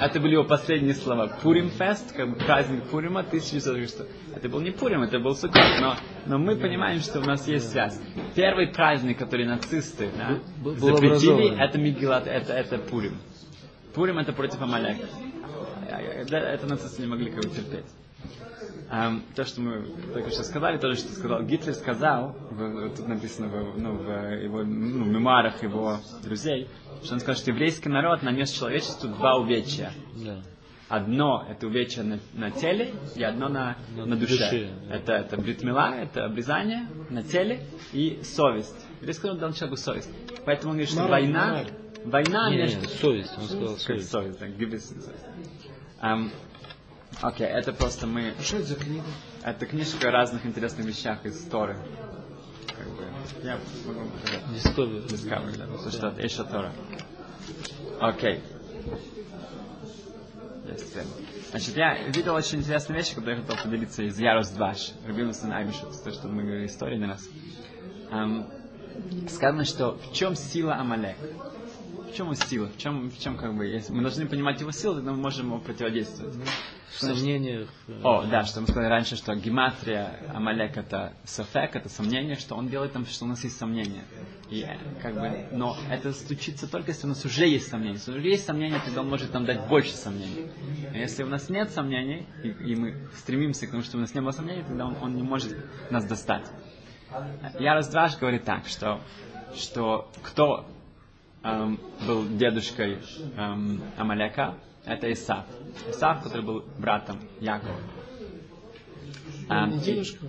Это 0.00 0.20
были 0.20 0.32
его 0.32 0.44
последние 0.44 0.94
слова. 0.94 1.26
Пурим 1.42 1.70
Фест, 1.70 2.12
как 2.14 2.30
бы 2.30 2.36
праздник 2.36 2.84
Пурима 2.84 3.20
1946. 3.20 4.02
Это 4.36 4.48
был 4.48 4.60
не 4.60 4.70
Пурим, 4.70 5.02
это 5.02 5.18
был 5.18 5.34
Суккот, 5.34 5.62
но, 5.80 5.96
но 6.26 6.38
мы 6.38 6.56
понимаем, 6.56 7.00
что 7.00 7.20
у 7.20 7.24
нас 7.24 7.48
есть 7.48 7.70
связь. 7.70 7.98
Первый 8.34 8.68
праздник, 8.68 9.18
который 9.18 9.46
нацисты 9.46 10.10
да, 10.16 10.38
запретили, 10.74 11.58
это 11.58 11.78
Мигелат, 11.78 12.26
это, 12.26 12.52
это 12.52 12.78
Пурим. 12.78 13.18
Пурим 13.94 14.18
это 14.18 14.32
против 14.32 14.60
Амалека. 14.60 15.06
Это, 15.88 16.36
это 16.36 16.66
нацисты 16.66 17.02
не 17.02 17.08
могли 17.08 17.30
как 17.30 17.44
бы 17.44 17.50
терпеть. 17.50 17.86
Ам, 18.90 19.22
то, 19.34 19.44
что 19.44 19.60
мы 19.60 19.82
только 20.14 20.30
что 20.30 20.42
сказали, 20.44 20.78
то 20.78 20.90
же, 20.90 20.96
что 20.96 21.12
сказал 21.12 21.42
Гитлер, 21.42 21.74
сказал, 21.74 22.34
в- 22.50 22.88
тут 22.96 23.06
написано 23.06 23.48
в, 23.48 23.78
ну, 23.78 23.92
в 23.96 24.42
его 24.42 24.64
ну, 24.64 25.04
мемуарах 25.04 25.62
его 25.62 25.98
друзей, 26.22 26.68
что 27.02 27.14
он 27.14 27.20
сказал, 27.20 27.36
что 27.36 27.50
еврейский 27.50 27.90
народ 27.90 28.22
нанес 28.22 28.50
человечеству 28.50 29.08
два 29.10 29.36
увечья. 29.36 29.92
Да. 30.24 30.40
Одно 30.88 31.46
это 31.50 31.66
увечье 31.66 32.02
на, 32.02 32.18
на 32.32 32.50
теле 32.50 32.94
и 33.14 33.22
одно 33.22 33.50
на, 33.50 33.76
На 33.94 34.06
на 34.06 34.16
душе. 34.16 34.32
душе. 34.38 34.70
Это, 34.90 35.12
это 35.12 35.36
бритмила, 35.36 35.94
это 35.94 36.24
обрезание 36.24 36.88
на 37.10 37.22
теле 37.22 37.60
и 37.92 38.20
совесть. 38.24 38.74
Еврейский 39.00 39.26
народ 39.26 39.40
дал 39.40 39.52
человеку 39.52 39.76
совесть. 39.76 40.10
Поэтому 40.46 40.70
он 40.70 40.76
говорит, 40.78 40.88
что 40.88 41.02
Мораль, 41.02 41.24
война, 41.24 41.46
мораль. 41.46 41.70
война 42.06 42.48
Не, 42.48 42.56
не, 42.56 42.62
между... 42.62 42.88
совесть, 42.88 43.36
он 43.36 43.44
сказал 43.44 43.76
совесть. 43.76 44.10
совесть, 44.10 44.40
да, 44.40 44.46
совесть. 44.78 44.96
Ам, 46.00 46.30
Окей, 47.20 47.46
это 47.46 47.72
просто 47.72 48.06
мы 48.06 48.34
А 48.38 48.42
что 48.42 48.58
это 48.58 48.66
за 48.66 48.74
книга? 48.76 49.04
это 49.42 49.66
книжка 49.66 50.08
о 50.08 50.12
разных 50.12 50.46
интересных 50.46 50.86
вещах 50.86 51.24
из 51.26 51.40
Торы. 51.44 51.76
Как 52.76 52.86
бы, 52.86 53.04
я 53.42 53.58
могу 53.86 54.08
показать. 54.10 54.42
Discovery. 54.54 55.06
Discovery, 55.08 55.58
да, 55.58 55.66
потому 55.66 55.90
что 55.90 56.08
это 56.08 56.22
еще 56.22 56.44
Тора. 56.44 56.72
Окей. 58.00 58.40
Есть. 60.70 60.96
Значит, 61.50 61.76
я 61.76 62.08
видел 62.08 62.34
очень 62.34 62.58
интересные 62.58 62.98
вещи, 62.98 63.14
которые 63.14 63.36
я 63.36 63.42
хотел 63.42 63.56
поделиться 63.64 64.02
из 64.02 64.18
Ярос 64.18 64.50
Дваш, 64.50 64.92
Рабинуса 65.06 65.48
Айбишут, 65.52 66.02
то, 66.04 66.12
что 66.12 66.28
мы 66.28 66.42
говорили 66.44 66.66
истории 66.66 66.98
не 66.98 67.06
раз. 67.06 67.26
Ам, 68.10 68.46
сказано, 69.28 69.64
что 69.64 69.92
в 69.96 70.12
чем 70.12 70.36
сила 70.36 70.76
Амалек? 70.76 71.16
В 72.10 72.14
чем 72.14 72.26
его 72.26 72.34
сила? 72.34 72.66
В 72.68 72.76
чем, 72.76 73.10
в 73.10 73.18
чем 73.18 73.36
как 73.36 73.56
бы, 73.56 73.66
если 73.66 73.92
мы 73.92 74.02
должны 74.02 74.26
понимать 74.26 74.60
его 74.60 74.70
силу, 74.70 74.96
тогда 74.96 75.12
мы 75.12 75.18
можем 75.18 75.46
ему 75.46 75.58
противодействовать. 75.60 76.34
В 76.90 77.00
сомнениях. 77.00 77.68
э, 77.86 78.00
О, 78.02 78.24
да, 78.24 78.44
что 78.44 78.60
мы 78.60 78.66
сказали 78.66 78.88
раньше, 78.88 79.16
что 79.16 79.34
гематрия 79.34 80.18
Амалек 80.34 80.76
это 80.76 81.12
софек, 81.24 81.76
это 81.76 81.88
сомнение, 81.88 82.36
что 82.36 82.54
он 82.54 82.68
делает 82.68 82.92
там, 82.92 83.06
что 83.06 83.24
у 83.24 83.28
нас 83.28 83.44
есть 83.44 83.58
сомнения. 83.58 84.04
И 84.50 84.62
э, 84.62 84.76
как 85.02 85.14
бы, 85.20 85.46
но 85.52 85.76
это 85.90 86.12
случится 86.12 86.66
только, 86.70 86.92
если 86.92 87.06
у 87.06 87.10
нас 87.10 87.24
уже 87.24 87.46
есть 87.46 87.68
сомнения. 87.68 87.94
Если 87.94 88.10
уже 88.12 88.28
есть 88.28 88.46
сомнения, 88.46 88.80
тогда 88.84 89.02
он 89.02 89.08
может 89.10 89.32
нам 89.34 89.44
дать 89.44 89.66
больше 89.68 89.92
сомнений. 89.92 90.46
А 90.92 90.96
если 90.96 91.22
у 91.22 91.28
нас 91.28 91.48
нет 91.50 91.70
сомнений, 91.70 92.26
и, 92.42 92.48
и 92.48 92.74
мы 92.74 92.96
стремимся 93.14 93.66
к 93.66 93.70
тому, 93.70 93.82
чтобы 93.82 93.98
у 93.98 94.00
нас 94.02 94.14
не 94.14 94.20
было 94.20 94.30
сомнений, 94.30 94.62
тогда 94.66 94.86
он, 94.86 94.96
он 95.02 95.14
не 95.16 95.22
может 95.22 95.54
нас 95.90 96.04
достать. 96.06 96.46
Я 97.58 97.74
Раздваш 97.74 98.18
говорит 98.18 98.44
так, 98.44 98.66
что, 98.66 99.00
что 99.56 100.10
кто 100.22 100.66
эм, 101.42 101.78
был 102.06 102.26
дедушкой 102.36 102.98
эм, 103.36 103.82
Амалека, 103.96 104.54
это 104.88 105.12
Исав. 105.12 105.44
Исав, 105.88 106.22
который 106.22 106.42
был 106.42 106.64
братом 106.78 107.18
Якова. 107.40 107.76
Эм, 109.48 109.70
и- 109.74 109.78
дедушка, 109.80 110.26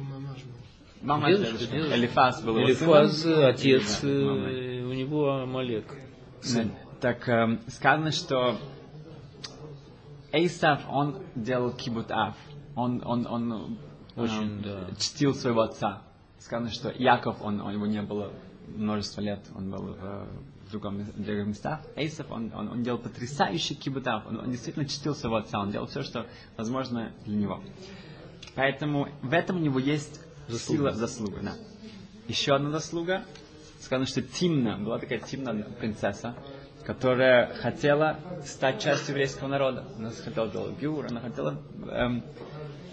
мама 1.01 1.29
Дедушка, 1.29 1.57
дедушка. 1.57 1.95
Элифаз 1.95 2.41
был 2.43 2.57
его 2.57 2.67
Элифаз, 2.69 3.21
сыном. 3.21 3.45
отец, 3.45 4.01
Да, 4.01 4.07
мамой. 4.07 4.79
э, 4.79 4.83
у 4.85 4.93
него 4.93 5.31
Амалек. 5.41 5.85
Да, 6.53 6.63
Так 7.01 7.27
эм, 7.29 7.59
сказано, 7.67 8.11
что 8.11 8.57
Эйсав, 10.31 10.81
он 10.89 11.17
делал 11.35 11.71
кибут 11.71 12.11
ав. 12.11 12.35
Он, 12.75 13.01
он, 13.05 13.25
он 13.27 13.51
эм, 13.53 13.77
Очень, 14.15 14.61
да. 14.61 14.87
чтил 14.97 15.33
своего 15.33 15.61
отца. 15.61 16.01
Сказано, 16.37 16.69
что 16.69 16.91
Яков, 16.91 17.37
он, 17.41 17.59
у 17.61 17.71
него 17.71 17.85
не 17.85 18.01
было 18.01 18.31
множество 18.67 19.21
лет, 19.21 19.41
он 19.55 19.71
был 19.71 19.93
в, 19.95 20.27
в 20.69 20.71
другом, 20.71 20.99
в 20.99 21.23
других 21.23 21.47
местах. 21.47 21.81
Эйсов, 21.95 22.29
он, 22.29 22.53
он, 22.53 22.69
он 22.69 22.83
делал 22.83 22.99
потрясающий 22.99 23.73
кибутав. 23.73 24.27
Он, 24.27 24.39
он 24.39 24.51
действительно 24.51 24.87
чтил 24.87 25.15
своего 25.15 25.37
отца, 25.37 25.59
он 25.59 25.71
делал 25.71 25.87
все, 25.87 26.03
что 26.03 26.27
возможно 26.57 27.11
для 27.25 27.35
него. 27.35 27.63
Поэтому 28.55 29.09
в 29.23 29.33
этом 29.33 29.57
у 29.57 29.59
него 29.59 29.79
есть 29.79 30.21
Заслуга. 30.47 30.91
сила, 30.91 30.91
заслуга. 30.91 31.39
Да. 31.41 31.53
Еще 32.27 32.53
одна 32.53 32.69
заслуга. 32.69 33.23
Сказано, 33.79 34.05
что 34.05 34.21
Тимна, 34.21 34.77
была 34.77 34.99
такая 34.99 35.19
Тимна 35.19 35.63
принцесса, 35.79 36.35
которая 36.85 37.53
хотела 37.55 38.19
стать 38.45 38.81
частью 38.81 39.13
еврейского 39.13 39.47
народа. 39.47 39.87
Она 39.97 40.11
хотела 40.11 40.49
делать 40.49 40.77
гюр, 40.79 41.07
она 41.07 41.21
хотела 41.21 41.59
эм, 41.89 42.23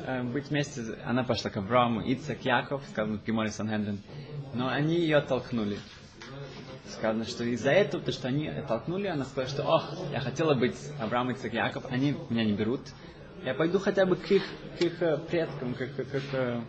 эм, 0.07 0.33
быть 0.33 0.49
вместе. 0.49 0.83
Она 1.05 1.25
пошла 1.25 1.51
к 1.51 1.57
Аврааму, 1.59 2.01
Ицек, 2.01 2.43
Яков, 2.43 2.83
сказано 2.91 3.19
в 3.19 3.25
Геморе 3.25 3.51
Санхедрин. 3.51 4.01
Но 4.55 4.69
они 4.69 4.95
ее 4.95 5.19
оттолкнули. 5.19 5.79
Сказано, 6.97 7.25
что 7.27 7.45
из-за 7.45 7.73
этого, 7.73 8.03
то, 8.03 8.11
что 8.13 8.29
они 8.29 8.49
оттолкнули, 8.49 9.07
она 9.07 9.25
сказала, 9.25 9.49
что, 9.49 9.63
ох, 9.65 10.13
я 10.13 10.21
хотела 10.21 10.55
быть 10.55 10.77
Авраам, 10.99 11.33
Ицек, 11.33 11.53
Яков, 11.53 11.85
они 11.91 12.17
меня 12.31 12.45
не 12.45 12.55
берут. 12.55 12.81
Я 13.45 13.55
пойду 13.55 13.79
хотя 13.79 14.07
бы 14.07 14.17
к 14.17 14.31
их, 14.31 14.43
к 14.79 14.83
их 14.83 15.03
э, 15.03 15.19
предкам, 15.19 15.75
к, 15.75 15.79
к, 15.79 15.95
к, 15.95 16.11
к 16.11 16.35
э, 16.35 16.61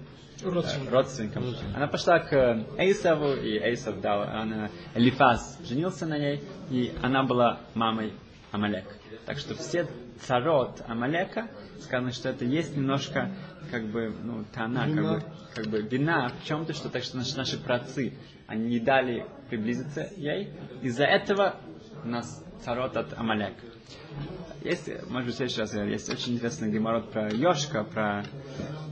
Родственникам. 0.43 0.93
родственникам. 0.93 1.43
Она 1.75 1.87
пошла 1.87 2.19
к 2.19 2.65
Эйсаву, 2.77 3.33
и 3.33 3.57
Эйсав 3.57 3.99
дал, 4.01 4.21
она, 4.21 4.69
Элифаз 4.93 5.59
женился 5.67 6.05
на 6.05 6.17
ней, 6.19 6.43
и 6.69 6.93
она 7.01 7.23
была 7.23 7.61
мамой 7.73 8.13
Амалека. 8.51 8.93
Так 9.25 9.39
что 9.39 9.55
все 9.55 9.87
царот 10.21 10.83
Амалека, 10.87 11.47
сказано, 11.79 12.11
что 12.11 12.29
это 12.29 12.45
есть 12.45 12.75
немножко, 12.75 13.31
как 13.69 13.85
бы, 13.85 14.13
ну, 14.23 14.43
тана, 14.53 14.81
как 14.81 14.89
Вина. 14.89 15.13
бы, 15.13 15.23
как 15.55 15.67
бы 15.67 15.81
вина 15.81 16.29
в 16.29 16.45
чем-то, 16.45 16.73
что 16.73 16.89
так 16.89 17.03
что 17.03 17.17
наши, 17.17 17.37
наши 17.37 17.57
працы, 17.57 18.13
они 18.47 18.67
не 18.67 18.79
дали 18.79 19.25
приблизиться 19.49 20.09
ей. 20.15 20.53
Из-за 20.81 21.05
этого 21.05 21.55
у 22.03 22.07
нас 22.07 22.43
царот 22.63 22.97
от 22.97 23.17
Амалека. 23.17 23.65
Есть, 24.61 24.89
может 25.09 25.27
быть, 25.27 25.35
в 25.35 25.37
следующий 25.37 25.61
раз 25.61 25.73
есть 25.73 26.09
очень 26.09 26.33
интересный 26.33 26.71
геморрот 26.71 27.11
про 27.11 27.33
Йошка, 27.33 27.83
про, 27.83 28.25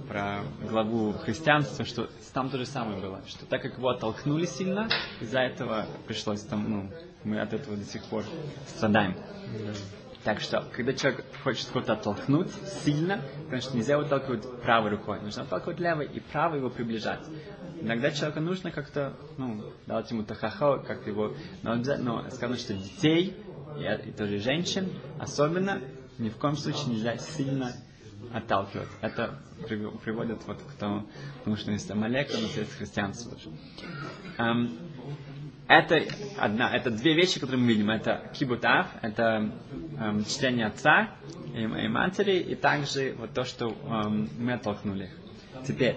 про 0.08 0.44
главу 0.70 1.14
христианства, 1.14 1.84
что 1.86 2.10
там 2.36 2.50
то 2.50 2.58
же 2.58 2.66
самое 2.66 3.00
было, 3.00 3.22
что 3.28 3.46
так 3.46 3.62
как 3.62 3.78
его 3.78 3.88
оттолкнули 3.90 4.46
сильно, 4.46 4.90
из-за 5.22 5.40
этого 5.40 5.88
пришлось 6.06 6.42
там, 6.42 6.70
ну, 6.70 6.92
мы 7.24 7.40
от 7.40 7.54
этого 7.54 7.78
до 7.78 7.86
сих 7.86 8.04
пор 8.06 8.26
страдаем. 8.68 9.16
Так 10.26 10.42
что, 10.42 10.68
когда 10.74 10.92
человек 10.94 11.24
хочет 11.44 11.68
кого-то 11.68 11.94
оттолкнуть 11.94 12.50
сильно, 12.84 13.22
конечно, 13.48 13.78
нельзя 13.78 13.94
его 13.94 14.06
отталкивать 14.06 14.42
правой 14.64 14.90
рукой, 14.90 15.22
нужно 15.22 15.44
отталкивать 15.44 15.80
левой 15.80 16.08
и 16.08 16.20
правой 16.20 16.58
его 16.58 16.72
приближать. 16.72 17.20
Иногда 17.80 18.10
человеку 18.10 18.40
нужно 18.40 18.72
как-то, 18.72 19.14
ну, 19.38 19.64
дать 19.86 20.10
ему 20.10 20.24
тахахо, 20.24 20.80
как 20.80 21.06
его, 21.06 21.34
но, 21.62 21.74
обязательно, 21.74 22.24
но 22.24 22.30
сказано, 22.32 22.58
что 22.58 22.74
детей 22.74 23.38
и, 23.78 24.10
и 24.10 24.12
тоже 24.14 24.40
женщин 24.40 24.90
особенно 25.20 25.80
ни 26.18 26.30
в 26.30 26.38
коем 26.38 26.56
случае 26.56 26.96
нельзя 26.96 27.18
сильно 27.18 27.72
отталкивать. 28.34 28.90
Это 29.02 29.40
прив- 29.70 30.00
приводит 30.00 30.40
вот 30.48 30.58
к 30.58 30.72
тому, 30.80 31.06
потому 31.38 31.56
что 31.56 31.70
есть 31.72 31.92
Амалека, 31.92 32.34
но 32.34 32.48
есть 32.48 32.76
христианство. 32.76 33.38
Эм, 34.40 34.76
это 35.68 36.02
одна, 36.38 36.76
это 36.76 36.92
две 36.92 37.14
вещи, 37.16 37.40
которые 37.40 37.62
мы 37.62 37.68
видим. 37.70 37.90
Это 37.90 38.30
кибутав, 38.34 38.88
это 39.02 39.52
эм, 40.00 40.24
чтение 40.26 40.68
отца 40.68 41.10
и, 41.54 41.62
и 41.62 41.88
матери, 41.88 42.38
и 42.38 42.56
также 42.56 43.16
вот 43.18 43.34
то, 43.34 43.46
что 43.46 43.70
эм, 43.70 44.30
мы 44.38 44.54
оттолкнули. 44.54 45.10
Теперь, 45.68 45.96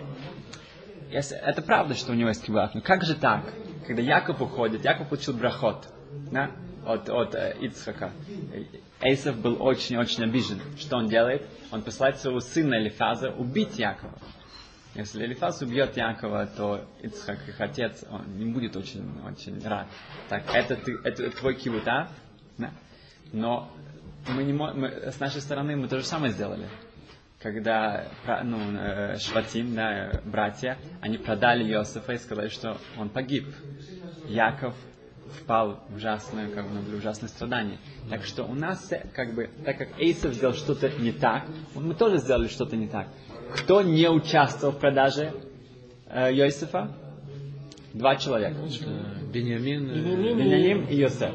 если, 1.11 1.37
это 1.37 1.61
правда, 1.63 1.95
что 1.95 2.13
у 2.13 2.15
него 2.15 2.29
есть 2.29 2.45
кибутав, 2.45 2.75
но 2.75 2.81
как 2.81 3.05
же 3.05 3.15
так? 3.15 3.53
Когда 3.87 4.03
Яков 4.03 4.41
уходит, 4.41 4.85
Яков 4.85 5.09
получил 5.09 5.35
брахот 5.35 5.89
да, 6.31 6.51
от, 6.85 7.09
от 7.09 7.35
э, 7.35 7.57
Ицхака. 7.61 8.13
Эйсов 9.01 9.37
был 9.39 9.63
очень-очень 9.63 10.25
обижен. 10.25 10.61
Что 10.79 10.97
он 10.97 11.09
делает? 11.09 11.43
Он 11.71 11.83
посылает 11.83 12.19
своего 12.19 12.41
сына 12.41 12.75
Элифаза 12.75 13.31
убить 13.31 13.79
Якова. 13.79 14.19
Если 14.99 15.25
Элифаз 15.25 15.63
убьет 15.63 15.97
Якова, 15.97 16.45
то 16.47 16.85
Ицхак, 17.03 17.39
их 17.49 17.61
отец, 17.61 18.05
он 18.11 18.37
не 18.37 18.47
будет 18.47 18.75
очень, 18.75 19.09
очень 19.25 19.65
рад. 19.65 19.87
Так, 20.29 20.43
это, 20.53 20.75
ты, 20.75 20.99
это 21.05 21.31
твой 21.31 21.55
кибута, 21.55 22.09
да? 22.59 22.73
но 23.31 23.71
мы 24.27 24.43
не 24.43 24.53
мы, 24.53 24.89
с 24.89 25.21
нашей 25.21 25.41
стороны 25.41 25.77
мы 25.77 25.87
то 25.87 26.01
же 26.01 26.05
самое 26.05 26.33
сделали. 26.33 26.67
Когда 27.39 28.09
ну, 28.43 28.59
э, 28.77 29.19
Шватим, 29.19 29.77
да, 29.77 30.21
братья, 30.25 30.77
они 31.01 31.17
продали 31.17 31.63
Иосифа 31.71 32.15
и 32.15 32.19
сказали, 32.19 32.49
что 32.49 32.79
он 32.97 33.09
погиб. 33.09 33.47
Яков 34.27 34.75
впал 35.41 35.85
в 35.91 35.95
ужасное, 35.95 36.51
как 36.51 36.69
бы, 36.69 36.81
ну, 36.81 36.97
ужасное 36.97 37.29
страдание. 37.29 37.79
Так 38.11 38.25
что 38.25 38.43
у 38.43 38.55
нас, 38.55 38.91
э, 38.91 39.07
как 39.15 39.33
бы, 39.33 39.49
так 39.65 39.79
как 39.79 40.01
Эйсов 40.01 40.35
сделал 40.35 40.55
что-то 40.55 40.89
не 40.89 41.13
так, 41.13 41.47
мы 41.77 41.95
тоже 41.95 42.19
сделали 42.19 42.49
что-то 42.49 42.75
не 42.75 42.89
так. 42.89 43.07
Кто 43.55 43.83
не 43.83 44.09
участвовал 44.09 44.75
в 44.75 44.79
продаже 44.79 45.33
э, 46.09 46.33
Йосифа? 46.35 46.91
Два 47.95 48.17
человека. 48.17 48.57
Беньямин. 49.33 49.91
э. 49.91 50.35
Беняним 50.35 50.85
и 50.87 50.97
Йосеф. 50.97 51.33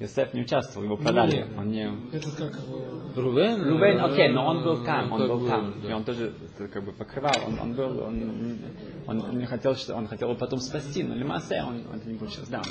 Йосеф 0.00 0.34
не 0.34 0.42
участвовал, 0.42 0.84
его 0.86 0.96
продали. 0.96 1.36
Не-не. 1.36 1.58
Он 1.58 1.70
не... 1.70 2.16
Это 2.16 2.30
как? 2.36 2.58
Рувен? 3.14 3.80
Э, 3.82 4.00
окей, 4.00 4.28
но 4.30 4.46
он 4.46 4.64
был 4.64 4.84
там, 4.84 5.12
он 5.12 5.18
как 5.20 5.28
был 5.28 5.38
бы, 5.40 5.48
там. 5.48 5.74
да. 5.82 5.90
И 5.90 5.92
он 5.92 6.04
тоже 6.04 6.32
э, 6.58 6.66
как 6.68 6.84
бы 6.84 6.92
покрывал, 6.92 7.34
он, 7.46 7.58
он 7.60 7.74
был, 7.74 8.00
он, 8.00 8.72
он 9.06 9.38
не 9.38 9.46
хотел, 9.46 9.76
что 9.76 9.94
он 9.94 10.08
хотел 10.08 10.30
его 10.30 10.38
потом 10.38 10.58
спасти, 10.58 11.02
но 11.04 11.14
Лимасе 11.14 11.62
он, 11.62 11.82
он 11.92 11.98
это 11.98 12.08
не 12.08 12.18
получилось, 12.18 12.48
да. 12.48 12.62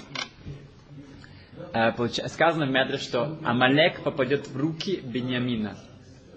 Э, 1.74 1.92
получа- 1.96 2.28
Сказано 2.28 2.66
в 2.66 2.70
Медре, 2.70 2.98
что 2.98 3.38
Амалек 3.44 4.02
попадет 4.04 4.48
в 4.48 4.58
руки 4.58 5.00
Беньямина. 5.04 5.78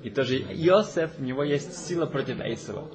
И 0.04 0.10
тоже 0.10 0.36
Иосиф, 0.38 1.18
у 1.18 1.22
него 1.22 1.42
есть 1.42 1.76
сила 1.86 2.06
против 2.06 2.38
Эйсова. 2.40 2.90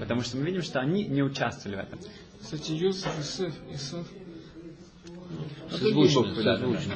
Потому 0.00 0.22
что 0.22 0.36
мы 0.36 0.44
видим, 0.46 0.62
что 0.62 0.80
они 0.80 1.04
не 1.04 1.22
участвовали 1.22 1.76
в 1.76 1.80
этом. 1.80 1.98
Кстати, 2.40 2.72
Юсеф, 2.72 3.18
Исеф, 3.20 3.54
Исеф. 3.70 4.06
Созвучно, 5.70 6.22
да, 6.36 6.42
да, 6.42 6.42
да. 6.44 6.58
созвучно. 6.58 6.94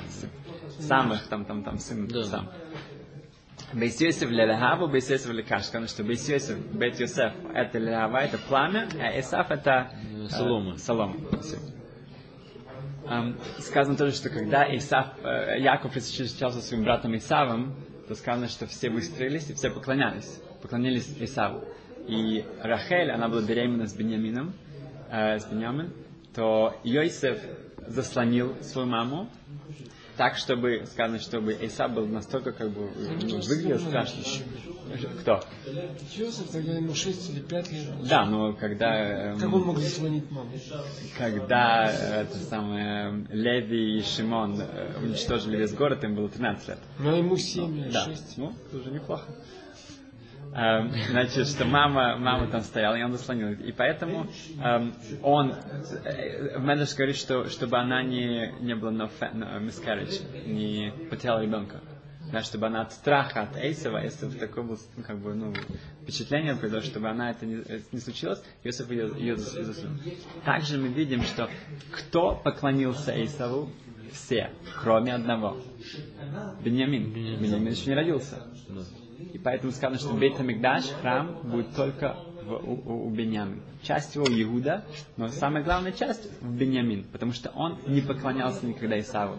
Самых 0.81 1.27
там, 1.29 1.45
там, 1.45 1.65
там, 1.65 1.79
сын 1.79 2.07
Да. 2.09 2.23
сам. 2.25 2.51
Бейс 3.73 4.01
Йосеф 4.01 4.31
лелехаву, 4.31 4.89
бейс 4.89 5.11
Йосеф 5.11 5.31
лекаш. 5.33 5.65
Сказано, 5.65 5.89
что 5.89 6.05
бейс 6.05 6.29
Йосеф, 6.29 6.57
бейт 6.73 6.99
Йосеф, 7.01 7.33
это 7.55 7.79
лелехава, 7.79 8.19
это 8.19 8.39
пламя, 8.39 8.89
а 9.01 9.19
Исаф 9.21 9.51
это 9.51 9.91
Э, 10.15 10.29
солома. 10.29 10.75
э, 10.75 10.79
солома. 10.79 11.17
Эм, 13.09 13.39
сказано 13.59 13.97
тоже, 13.97 14.13
что 14.13 14.29
когда 14.31 14.65
Исаф, 14.77 15.09
э, 15.25 15.61
Яков 15.61 15.95
встречался 15.97 16.61
со 16.61 16.67
своим 16.69 16.85
братом 16.85 17.17
Исавом, 17.17 17.75
то 18.09 18.15
сказано, 18.15 18.49
что 18.49 18.67
все 18.67 18.89
выстроились 18.89 19.51
и 19.51 19.55
все 19.55 19.71
поклонялись. 19.71 20.41
Поклонились 20.63 21.15
Исаву. 21.21 21.63
И 22.07 22.45
Рахель, 22.63 23.11
она 23.11 23.29
была 23.29 23.43
беременна 23.43 23.87
с 23.87 23.95
Беньямином, 23.95 24.55
э, 25.11 25.39
с 25.39 25.45
Беньямин, 25.45 25.93
то 26.35 26.75
Йосеф 26.85 27.39
заслонил 27.87 28.57
свою 28.63 28.89
маму, 28.89 29.29
так, 30.19 30.37
чтобы, 30.37 30.85
сказано, 30.87 31.21
чтобы 31.21 31.57
Исав 31.63 31.95
был 31.95 32.07
настолько, 32.07 32.51
как 32.53 32.71
бы, 32.71 32.91
ну, 33.23 33.41
выглядел 33.41 33.79
страшно. 33.79 34.21
Кто? 35.21 35.41
Юсеф 36.17 36.51
тогда 36.51 36.73
ему 36.75 36.95
6 36.95 37.31
или 37.31 37.41
5 37.41 37.73
лет. 37.73 38.09
Да, 38.09 38.27
но 38.27 38.53
когда... 38.55 39.31
эм, 39.33 39.39
Как 39.39 39.53
он 39.53 39.63
мог 39.63 39.79
заслонить 39.79 40.31
маму? 40.31 40.51
когда 41.17 41.91
э, 41.93 42.23
это 42.23 42.37
самое, 42.39 43.27
Леви 43.31 43.99
и 43.99 44.03
Шимон 44.03 44.61
э, 44.61 44.99
уничтожили 45.01 45.57
весь 45.57 45.73
город, 45.73 46.03
им 46.05 46.17
было 46.17 46.29
13 46.29 46.69
лет. 46.69 46.79
Но 46.99 47.17
ему 47.17 47.37
7 47.37 47.79
или 47.79 47.91
Да, 47.91 48.05
6. 48.07 48.39
ну, 48.39 48.53
тоже 48.73 48.91
неплохо. 48.91 49.29
Эм, 50.55 50.93
Значит, 51.11 51.47
что 51.49 51.65
мама, 51.65 52.17
мама 52.17 52.47
там 52.49 52.63
стояла, 52.63 52.95
и 52.97 53.03
он 53.03 53.13
заслонил. 53.13 53.51
И 53.53 53.73
поэтому 53.73 54.27
эм, 54.63 54.95
он, 55.23 55.55
э, 56.05 56.59
Медреш 56.59 56.95
говорит, 56.95 57.17
что 57.17 57.49
чтобы 57.49 57.79
она 57.79 58.03
не, 58.03 58.53
не 58.61 58.75
была 58.75 58.93
no, 58.93 59.11
no 59.35 59.61
miscarriage, 59.61 60.23
не 60.47 60.93
потеряла 61.11 61.43
ребенка. 61.43 61.81
Да, 62.33 62.43
чтобы 62.43 62.67
она 62.67 62.83
от 62.83 62.93
страха, 62.93 63.43
от 63.43 63.57
Эйсова, 63.57 64.03
Эйсов 64.03 64.35
такое 64.37 64.63
было, 64.63 64.79
ну, 64.97 65.03
как 65.03 65.19
бы, 65.19 65.35
ну, 65.35 65.55
впечатление 66.03 66.55
произошло, 66.57 66.91
чтобы 66.91 67.09
она 67.09 67.31
это 67.31 67.47
не, 67.47 67.63
э, 67.67 67.81
не 67.91 68.01
случилось, 68.01 68.43
Иосиф 68.65 68.91
ее, 68.91 69.11
ее 69.17 69.35
зас- 69.37 69.63
заслонил. 69.63 69.99
Также 70.45 70.77
мы 70.77 70.89
видим, 70.89 71.23
что 71.23 71.49
кто 71.91 72.35
поклонился 72.35 73.13
Эйсову? 73.13 73.71
Все, 74.13 74.51
кроме 74.83 75.15
одного. 75.15 75.57
Беньямин. 76.63 77.13
Беньямин 77.13 77.71
еще 77.71 77.91
не 77.91 77.95
родился. 77.95 78.43
И 79.19 79.39
поэтому 79.39 79.73
сказано, 79.73 79.99
что 79.99 80.15
Бейт 80.15 80.39
Амигдаш, 80.39 80.85
храм, 81.01 81.41
будет 81.43 81.75
только 81.75 82.17
в, 82.43 82.53
у, 82.53 83.07
у, 83.07 83.11
Беньямин. 83.11 83.63
Часть 83.83 84.15
его 84.15 84.27
Иуда, 84.27 84.85
но 85.17 85.29
самая 85.29 85.63
главная 85.65 85.93
часть 85.93 86.31
в 86.41 86.57
Беньямин, 86.57 87.05
потому 87.13 87.33
что 87.33 87.51
он 87.51 87.79
не 87.87 88.01
поклонялся 88.01 88.65
никогда 88.65 88.99
Исаву. 89.01 89.37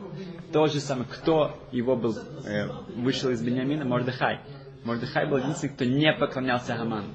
То 0.51 0.67
же 0.67 0.79
самое, 0.79 1.07
кто 1.09 1.57
его 1.71 1.95
был, 1.95 2.15
э, 2.45 2.67
вышел 2.95 3.29
из 3.29 3.41
Беньямина, 3.41 3.85
Мордыхай. 3.85 4.41
Мордыхай 4.83 5.27
был 5.27 5.37
единственный, 5.37 5.69
кто 5.69 5.85
не 5.85 6.13
поклонялся 6.13 6.75
Хаману. 6.75 7.09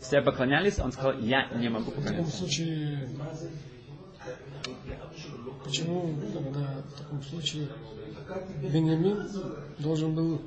Все 0.00 0.20
поклонялись, 0.20 0.78
он 0.78 0.92
сказал, 0.92 1.18
я 1.20 1.48
не 1.54 1.68
могу 1.68 1.90
В 1.90 1.94
таком 1.94 2.04
поклоняться. 2.04 2.36
случае, 2.36 3.08
почему 5.64 6.14
тогда 6.32 6.82
в 6.88 6.98
таком 6.98 7.22
случае 7.22 7.68
Беньямин 8.62 9.28
должен 9.78 10.14
был, 10.14 10.40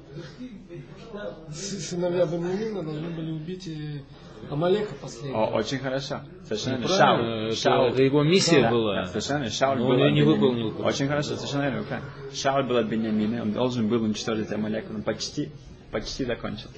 сы- 1.50 1.80
сыновья 1.80 2.26
Беньямина 2.26 2.84
должны 2.84 3.10
были 3.10 3.32
убить 3.32 3.68
и 3.68 4.02
Амалека 4.50 4.94
последний. 5.02 5.34
О, 5.36 5.48
очень 5.56 5.80
хорошо. 5.80 6.22
Совершенно 6.44 6.88
Шауль. 6.88 7.48
это- 7.48 7.56
Шауль. 7.56 7.92
это 7.92 8.04
его 8.04 8.24
миссия 8.24 8.62
Да, 8.62 8.70
была. 8.70 8.96
да, 8.96 9.06
совершенно 9.08 9.38
верно. 9.40 9.52
Шауль 9.52 9.80
Но 9.80 9.86
был 9.88 9.92
он 9.94 9.98
не 10.14 10.22
Беньямина. 10.22 10.32
выполнил. 10.34 10.86
Очень 10.86 11.08
хорошо, 11.08 11.36
совершенно 11.36 11.64
верно. 11.64 11.84
правильно. 11.84 12.10
Шауль 12.34 12.64
был 12.68 12.78
от 12.78 12.86
Беньямина, 12.88 13.42
он 13.42 13.52
должен 13.54 13.88
был 13.88 14.04
уничтожить 14.04 14.52
Амалека, 14.52 14.94
но 14.94 15.02
почти, 15.02 15.50
почти 15.92 16.26
закончил. 16.26 16.70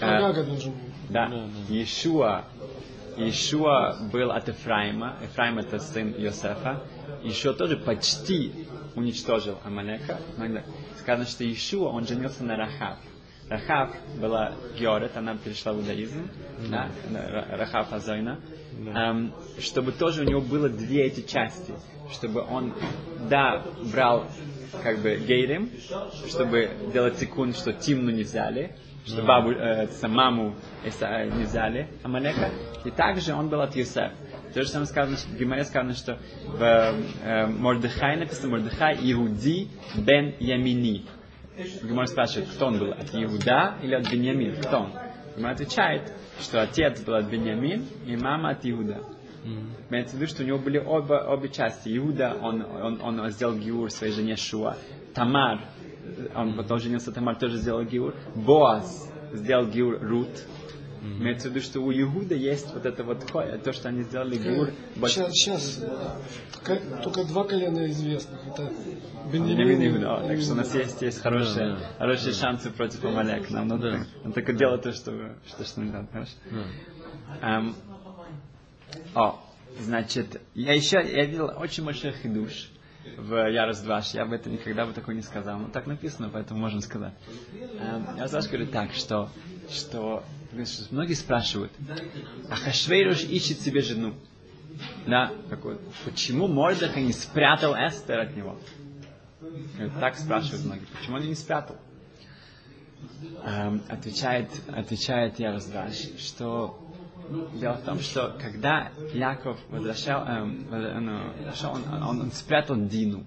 Э, 0.00 0.04
Агага 0.16 0.42
должен 0.44 0.72
был. 0.72 0.80
Да. 1.10 1.30
Иешуа. 1.68 2.44
Иешуа 3.16 3.96
был 4.12 4.32
от 4.32 4.48
Ефраима. 4.48 5.16
Ефраим 5.22 5.58
это 5.58 5.78
сын 5.78 6.14
Йосефа. 6.18 6.82
Иешуа 7.22 7.52
тоже 7.52 7.76
почти 7.76 8.52
уничтожил 8.96 9.58
Амалека. 9.64 10.18
Сказано, 11.00 11.26
что 11.26 11.44
Иешуа, 11.44 11.88
он 11.90 12.06
женился 12.06 12.44
на 12.44 12.56
Рахав. 12.56 12.98
Рахав 13.48 13.90
была 14.18 14.52
Георет, 14.78 15.16
она 15.16 15.36
перешла 15.36 15.72
в 15.74 15.78
иудаизм, 15.80 16.28
да, 16.70 16.88
Ра- 17.12 17.56
Рахав 17.56 17.92
Азойна, 17.92 18.38
Эм, 18.96 19.32
чтобы 19.60 19.92
тоже 19.92 20.22
у 20.22 20.24
него 20.24 20.40
было 20.40 20.68
две 20.68 21.04
эти 21.04 21.20
части, 21.20 21.74
чтобы 22.12 22.40
он, 22.42 22.72
да, 23.28 23.62
брал 23.92 24.26
как 24.82 24.98
бы 24.98 25.16
гейрим, 25.16 25.70
чтобы 26.26 26.70
делать 26.92 27.18
секунд, 27.18 27.56
что 27.56 27.72
Тимну 27.72 28.10
не 28.10 28.22
взяли, 28.24 28.74
что 29.06 29.22
бабу, 29.22 29.50
э, 29.52 29.86
маму 30.08 30.54
Иса- 30.84 31.06
э, 31.06 31.30
не 31.30 31.44
взяли, 31.44 31.86
Амалека, 32.02 32.50
и 32.84 32.90
также 32.90 33.34
он 33.34 33.48
был 33.48 33.60
от 33.60 33.76
Юсеф. 33.76 34.10
То 34.54 34.62
же 34.62 34.68
самое 34.68 34.86
сказано, 34.86 35.16
что 35.16 35.28
в 35.28 35.36
Гимаре 35.36 35.64
сказано, 35.64 35.94
что 35.94 36.18
в 36.46 36.62
э, 36.62 37.46
Мордыхай 37.46 38.16
написано 38.16 38.52
Мордыхай 38.52 38.96
Иуди 39.02 39.68
бен 39.96 40.34
Ямини. 40.38 41.06
Гимар 41.82 42.06
спрашивает, 42.06 42.48
кто 42.48 42.66
он 42.66 42.78
был, 42.78 42.92
от 42.92 43.14
Иуда 43.14 43.74
или 43.82 43.94
от 43.94 44.10
Беньямин? 44.10 44.56
Кто 44.60 44.78
он? 44.78 44.92
Гимар 45.36 45.52
отвечает, 45.52 46.12
что 46.40 46.62
отец 46.62 47.00
был 47.02 47.14
от 47.14 47.26
Беньямин 47.26 47.84
и 48.06 48.16
мама 48.16 48.50
от 48.50 48.66
Иуда. 48.66 49.00
Имеется 49.90 50.16
в 50.16 50.20
виду, 50.20 50.30
что 50.30 50.42
у 50.42 50.46
него 50.46 50.58
были 50.58 50.78
оба, 50.78 51.26
обе 51.28 51.48
части. 51.50 51.96
Иуда, 51.96 52.36
он, 52.40 52.62
он, 52.62 53.00
он 53.02 53.30
сделал 53.30 53.56
гиур 53.56 53.90
своей 53.90 54.12
жене 54.12 54.36
Шуа. 54.36 54.76
Тамар, 55.14 55.60
он 56.34 56.56
потом 56.56 56.78
женился, 56.78 57.12
Тамар 57.12 57.36
тоже 57.36 57.58
сделал 57.58 57.84
гиур. 57.84 58.14
Боаз 58.34 59.12
сделал 59.32 59.66
гиур 59.66 59.98
Рут. 60.00 60.30
Имеется 61.04 61.48
в 61.48 61.50
виду, 61.52 61.62
что 61.62 61.80
у 61.80 61.92
Иуда 61.92 62.34
есть 62.34 62.72
вот 62.72 62.86
это 62.86 63.04
вот 63.04 63.26
то, 63.26 63.72
что 63.74 63.88
они 63.90 64.02
сделали 64.04 64.36
гиур. 64.38 64.70
Сейчас, 65.08 65.32
сейчас 65.34 65.84
только 67.02 67.24
два 67.24 67.44
колена 67.44 67.86
известных. 67.90 68.40
Это 68.46 68.72
Беньямин 69.30 69.82
и 69.82 69.88
Иуда. 69.88 70.24
Так 70.26 70.40
что 70.40 70.52
у 70.52 70.56
нас 70.56 70.74
есть, 70.74 71.02
есть 71.02 71.20
хорошие, 71.20 71.76
Да, 71.76 71.78
хорошие 71.98 72.32
шансы 72.32 72.70
против 72.70 73.04
Амалека. 73.04 73.52
Нам 73.52 73.68
надо 73.68 73.90
так- 73.92 74.06
нам 74.22 74.32
только 74.32 74.54
делать 74.54 74.82
то, 74.82 74.92
что, 74.92 75.36
что, 75.46 75.64
что 75.64 75.80
надо. 75.82 76.08
Хорошо? 76.10 76.32
Эм, 77.42 77.74
о, 79.14 79.38
значит, 79.80 80.40
я 80.54 80.72
еще, 80.72 80.96
я 80.96 81.26
видел 81.26 81.52
очень 81.56 81.84
большой 81.84 82.12
хидуш 82.12 82.70
в 83.18 83.34
Яроздваш. 83.50 84.14
Я 84.14 84.22
об 84.22 84.32
этом 84.32 84.52
никогда 84.54 84.86
бы 84.86 84.94
такой 84.94 85.14
не 85.14 85.22
сказал. 85.22 85.58
Но 85.58 85.68
так 85.68 85.86
написано, 85.86 86.30
поэтому 86.32 86.60
можем 86.60 86.80
сказать. 86.80 87.12
Эм, 87.78 88.16
Яроздваш 88.16 88.46
говорит 88.46 88.72
так, 88.72 88.92
что, 88.94 89.28
что 89.70 90.22
многие 90.90 91.14
спрашивают, 91.14 91.72
а 92.48 92.56
Хашвейруш 92.56 93.24
ищет 93.24 93.60
себе 93.60 93.80
жену. 93.80 94.14
Да, 95.06 95.32
какой, 95.48 95.78
почему 96.04 96.48
Мордеха 96.48 97.00
не 97.00 97.12
спрятал 97.12 97.74
Эстер 97.74 98.20
от 98.20 98.36
него? 98.36 98.58
Говорит, 99.40 99.92
так 100.00 100.16
спрашивают 100.16 100.64
многие, 100.64 100.86
почему 100.86 101.16
он 101.16 101.22
не 101.22 101.34
спрятал? 101.34 101.76
Эм, 103.44 103.82
отвечает, 103.88 104.48
отвечает 104.68 105.38
Яроздваш, 105.38 106.18
что 106.18 106.80
Дело 107.54 107.74
в 107.74 107.84
том, 107.84 108.00
что 108.00 108.36
когда 108.40 108.90
Яков 109.14 109.58
возвращал, 109.70 110.26
эм, 110.26 110.66
э, 110.70 111.00
ну, 111.00 111.20
шел, 111.54 111.72
он, 111.72 112.02
он, 112.02 112.20
он 112.20 112.32
спрятал 112.32 112.76
Дину. 112.76 113.24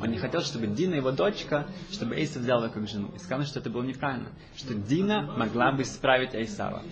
Он 0.00 0.10
не 0.10 0.18
хотел, 0.18 0.42
чтобы 0.42 0.66
Дина, 0.68 0.94
его 0.94 1.10
дочка, 1.10 1.66
чтобы 1.90 2.14
Эйса 2.16 2.38
взял 2.38 2.62
ее 2.64 2.70
как 2.70 2.88
жену. 2.88 3.10
И 3.14 3.18
сказано, 3.18 3.46
что 3.46 3.58
это 3.58 3.70
было 3.70 3.82
неправильно. 3.82 4.28
Что 4.56 4.74
Дина 4.74 5.22
могла 5.22 5.72
бы 5.72 5.82
исправить 5.82 6.34
Эйсава. 6.34 6.82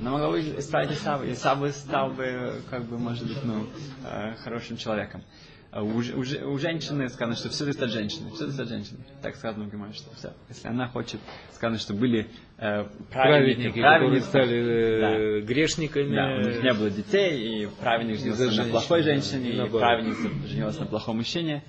Она 0.00 0.10
могла 0.10 0.30
бы 0.30 0.40
исправить 0.40 0.92
Исава. 0.92 1.30
Исав 1.32 1.60
бы 1.60 1.70
стал 1.70 2.10
бы, 2.10 2.60
как 2.70 2.84
бы, 2.84 2.98
может 2.98 3.26
быть, 3.26 3.42
ну, 3.44 3.66
э, 4.04 4.34
хорошим 4.36 4.76
человеком. 4.76 5.22
А 5.70 5.82
У, 5.82 5.88
у, 5.88 6.52
у 6.52 6.58
женщины 6.58 7.08
сказано, 7.08 7.36
что 7.36 7.48
все 7.48 7.64
зависит 7.64 7.82
от 7.82 7.90
женщины. 7.90 8.30
Все 8.30 8.46
зависит 8.46 8.60
от 8.60 8.68
женщины. 8.68 8.98
Так 9.22 9.34
сказано 9.34 9.64
в 9.64 9.72
Гимаре, 9.72 9.92
что 9.92 10.14
все. 10.14 10.32
Если 10.48 10.68
она 10.68 10.88
хочет, 10.88 11.20
сказано, 11.52 11.78
что 11.78 11.94
были 11.94 12.28
э, 12.58 12.84
праведники, 13.10 13.72
Праведники, 13.72 13.80
которые 13.80 14.20
стали 14.20 14.56
э, 14.56 15.40
да. 15.40 15.46
грешниками. 15.46 16.14
Да, 16.14 16.36
у 16.36 16.40
них 16.48 16.62
не 16.62 16.72
было 16.74 16.90
детей, 16.90 17.64
и 17.64 17.68
праведник 17.80 18.18
женился 18.18 18.62
на 18.62 18.70
плохой 18.70 19.02
женщине, 19.02 19.50
и 19.50 19.56
наоборот. 19.56 19.80
праведница 19.80 20.48
женилась 20.48 20.78
на 20.78 20.86
плохом 20.86 21.16
мужчине, 21.16 21.64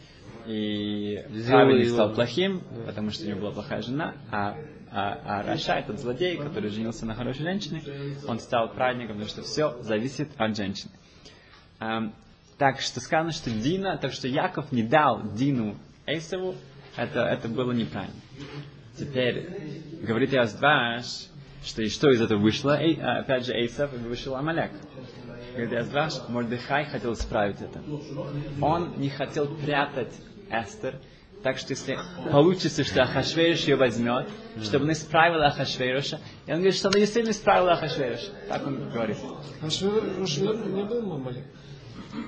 и 0.48 1.24
его- 1.84 1.94
стал 1.94 2.14
плохим, 2.14 2.62
потому 2.86 3.12
что 3.12 3.26
у 3.26 3.28
него 3.28 3.40
была 3.42 3.52
плохая 3.52 3.82
жена, 3.82 4.16
а, 4.32 4.58
а, 4.92 5.22
а 5.26 5.44
Раша, 5.44 5.74
этот 5.74 6.00
злодей, 6.00 6.38
который 6.38 6.70
женился 6.70 7.06
на 7.06 7.16
хорошей 7.16 7.44
женщине, 7.44 7.82
он 8.28 8.40
стал 8.40 8.70
праведником, 8.72 9.18
потому 9.18 9.30
что 9.30 9.42
все 9.42 9.82
зависит 9.82 10.30
от 10.38 10.56
женщины. 10.56 10.92
Ам, 11.80 12.14
так 12.58 12.80
что 12.80 13.02
сказано, 13.02 13.32
что 13.32 13.50
Дина, 13.50 13.98
так 13.98 14.14
что 14.14 14.28
Яков 14.28 14.72
не 14.72 14.84
дал 14.84 15.22
Дину 15.34 15.78
Эйсову, 16.06 16.56
это, 16.96 17.22
это 17.26 17.50
было 17.50 17.74
неправильно. 17.74 18.16
Теперь 18.98 19.50
говорит 20.02 20.32
Яздваш, 20.32 21.28
что 21.66 21.82
и 21.82 21.90
что 21.90 22.10
из 22.12 22.22
этого 22.22 22.40
вышло, 22.40 22.80
Эй, 22.80 22.96
опять 22.96 23.46
же 23.46 23.54
Эйсов, 23.54 23.92
вышел 23.92 24.36
Амалек. 24.36 24.72
Говорит 25.52 25.74
Яздваш, 25.74 26.14
Мордыхай 26.30 26.86
хотел 26.86 27.14
исправить 27.14 27.58
это. 27.62 27.82
Он 28.62 28.94
не 28.98 29.10
хотел 29.10 29.48
прятать 29.48 30.14
Эстер, 30.50 31.00
так 31.44 31.58
что 31.58 31.74
если 31.74 31.98
получится, 32.32 32.84
что 32.84 33.04
Ахашвериш 33.04 33.66
ее 33.66 33.76
возьмет, 33.76 34.28
чтобы 34.64 34.86
она 34.86 34.94
исправила 34.94 35.46
Ахашвериша, 35.48 36.20
и 36.48 36.52
он 36.52 36.58
говорит, 36.58 36.76
что 36.76 36.88
она 36.90 37.00
действительно 37.00 37.32
исправила 37.32 37.74
Ахашвериша. 37.74 38.32
Так 38.50 38.66
он 38.66 38.90
говорит. 38.90 39.18
А 39.62 39.70
Швер, 39.70 40.28
Швер 40.28 40.56
не 40.68 40.84
был 40.84 41.14
Амалек? 41.14 41.46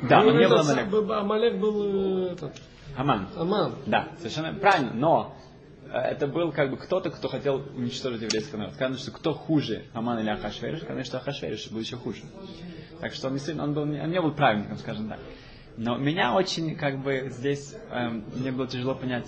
Да, 0.10 0.22
Ну, 0.22 0.30
он 0.30 0.38
не 0.38 0.44
этот 0.44 0.90
был 0.90 1.12
Амалек. 1.14 1.24
Амалек 1.24 1.60
был 1.60 2.28
э, 2.28 2.32
этот, 2.34 2.56
Аман. 2.96 3.28
Аман. 3.36 3.76
Да, 3.86 4.10
совершенно 4.18 4.54
правильно, 4.54 4.92
но 4.94 5.36
э, 5.92 5.98
это 5.98 6.28
был 6.28 6.52
как 6.52 6.70
бы 6.70 6.78
кто-то, 6.78 7.10
кто 7.10 7.28
хотел 7.30 7.64
уничтожить 7.76 8.22
еврейский 8.22 8.58
народ. 8.58 8.74
Сказано, 8.76 8.98
что 9.00 9.12
кто 9.12 9.34
хуже, 9.34 9.86
Аман 9.94 10.20
или 10.20 10.30
Ахашвериш, 10.30 10.80
сказано, 10.82 11.04
что 11.06 11.18
Ахашвериш 11.18 11.72
был 11.72 11.80
еще 11.80 11.96
хуже. 11.96 12.22
Так 13.00 13.14
что 13.14 13.30
он 13.30 13.40
он, 13.60 13.74
был, 13.74 13.86
не- 13.86 14.02
он 14.02 14.12
не 14.12 14.22
был 14.22 14.32
праведником, 14.34 14.78
скажем 14.78 15.10
так. 15.10 15.20
Но 15.78 15.98
меня 15.98 16.34
очень, 16.34 16.76
как 16.76 17.00
бы, 17.00 17.28
здесь, 17.30 17.76
эм, 17.92 18.24
мне 18.36 18.52
было 18.52 18.68
тяжело 18.68 18.96
понять, 18.96 19.28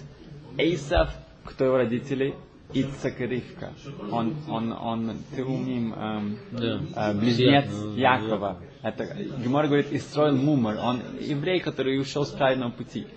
Эйсав, 0.57 1.11
кто 1.45 1.65
его 1.65 1.77
родители, 1.77 2.35
Ицак 2.73 3.21
и 3.21 3.25
Ривка. 3.25 3.73
Он, 4.11 4.35
он, 4.47 4.71
он, 4.73 5.17
ты 5.35 5.43
умним, 5.43 5.93
эм, 5.93 6.37
Да. 6.51 7.11
э, 7.11 7.13
близнец 7.19 7.65
Якова. 7.95 8.59
Это 8.81 9.05
Гемор 9.43 9.65
говорит, 9.65 9.91
Исроил 9.91 10.35
Мумар. 10.37 10.77
Он 10.77 11.01
еврей, 11.19 11.59
который 11.59 11.99
ушел 11.99 12.25
с 12.25 12.29
правильного 12.29 12.71
пути. 12.71 13.07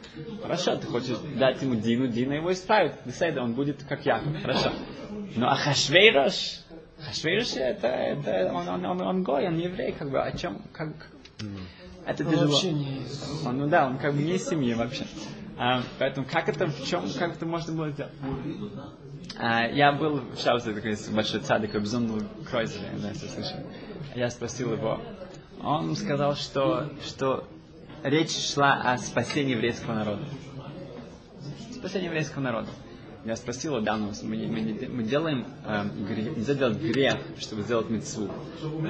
Хорошо, 0.43 0.77
ты 0.77 0.87
хочешь 0.87 1.19
дать 1.39 1.63
ему 1.63 1.75
Дину, 1.77 2.09
Дина 2.09 2.33
его 2.33 2.53
исправит. 2.53 2.95
Беседа, 3.05 3.43
он 3.43 3.53
будет 3.55 3.83
как 3.85 4.05
Яков. 4.05 4.41
Хорошо. 4.43 4.73
Но 5.37 5.51
Ахашвейрош, 5.51 6.61
Ахашвейрош 7.01 7.53
это, 7.57 7.87
это 7.87 8.53
он, 8.53 8.69
он, 8.69 8.85
он, 8.87 9.01
он 9.03 9.23
гой, 9.23 9.47
он 9.47 9.57
еврей, 9.59 9.93
как 9.93 10.11
бы, 10.11 10.21
о 10.21 10.33
чем, 10.37 10.63
как, 10.73 10.89
это 12.07 12.25
тяжело. 12.25 12.47
вообще 12.47 12.73
не 12.73 13.03
Он, 13.47 13.59
ну 13.59 13.69
да, 13.69 13.87
он 13.87 13.99
как 13.99 14.15
бы 14.15 14.23
не 14.23 14.35
из 14.35 14.49
семьи 14.49 14.75
вообще. 14.75 15.05
А, 15.59 15.83
поэтому 15.99 16.27
как 16.27 16.49
это, 16.49 16.67
в 16.67 16.85
чем, 16.87 17.05
как 17.19 17.37
это 17.37 17.47
можно 17.47 17.73
было 17.73 17.91
сделать? 17.91 18.13
А, 19.39 19.67
я 19.67 19.93
был 19.93 20.21
в 20.21 20.39
Шаузе, 20.39 20.75
такой 20.75 20.97
большой 21.13 21.41
цадик, 21.41 21.75
безумный 21.75 22.27
Кройзер, 22.51 22.83
я 22.83 22.93
не 22.93 22.99
знаю, 22.99 23.15
если 23.15 23.29
слышали. 23.29 23.67
Я 24.15 24.31
спросил 24.31 24.73
его, 24.73 25.01
он 25.63 25.95
сказал, 25.97 26.35
что, 26.35 26.91
что 27.05 27.47
речь 28.03 28.37
шла 28.37 28.81
о 28.83 28.99
спасении 28.99 29.53
еврейского 29.53 29.95
народа. 29.95 30.25
Спасение 31.73 32.07
еврейского 32.07 32.43
народа. 32.43 32.69
Я 33.25 33.37
спросил 33.37 33.77
его, 33.77 33.85
да, 33.85 33.97
мы, 33.97 34.11
мы, 34.25 34.37
не- 34.37 34.89
мы 34.89 35.05
делаем 35.05 35.47
э, 35.65 35.85
грех, 36.09 36.37
нельзя 36.37 36.55
делать 36.55 36.79
грех, 36.79 37.15
чтобы 37.39 37.63
сделать 37.63 37.89
мецву. 37.89 38.29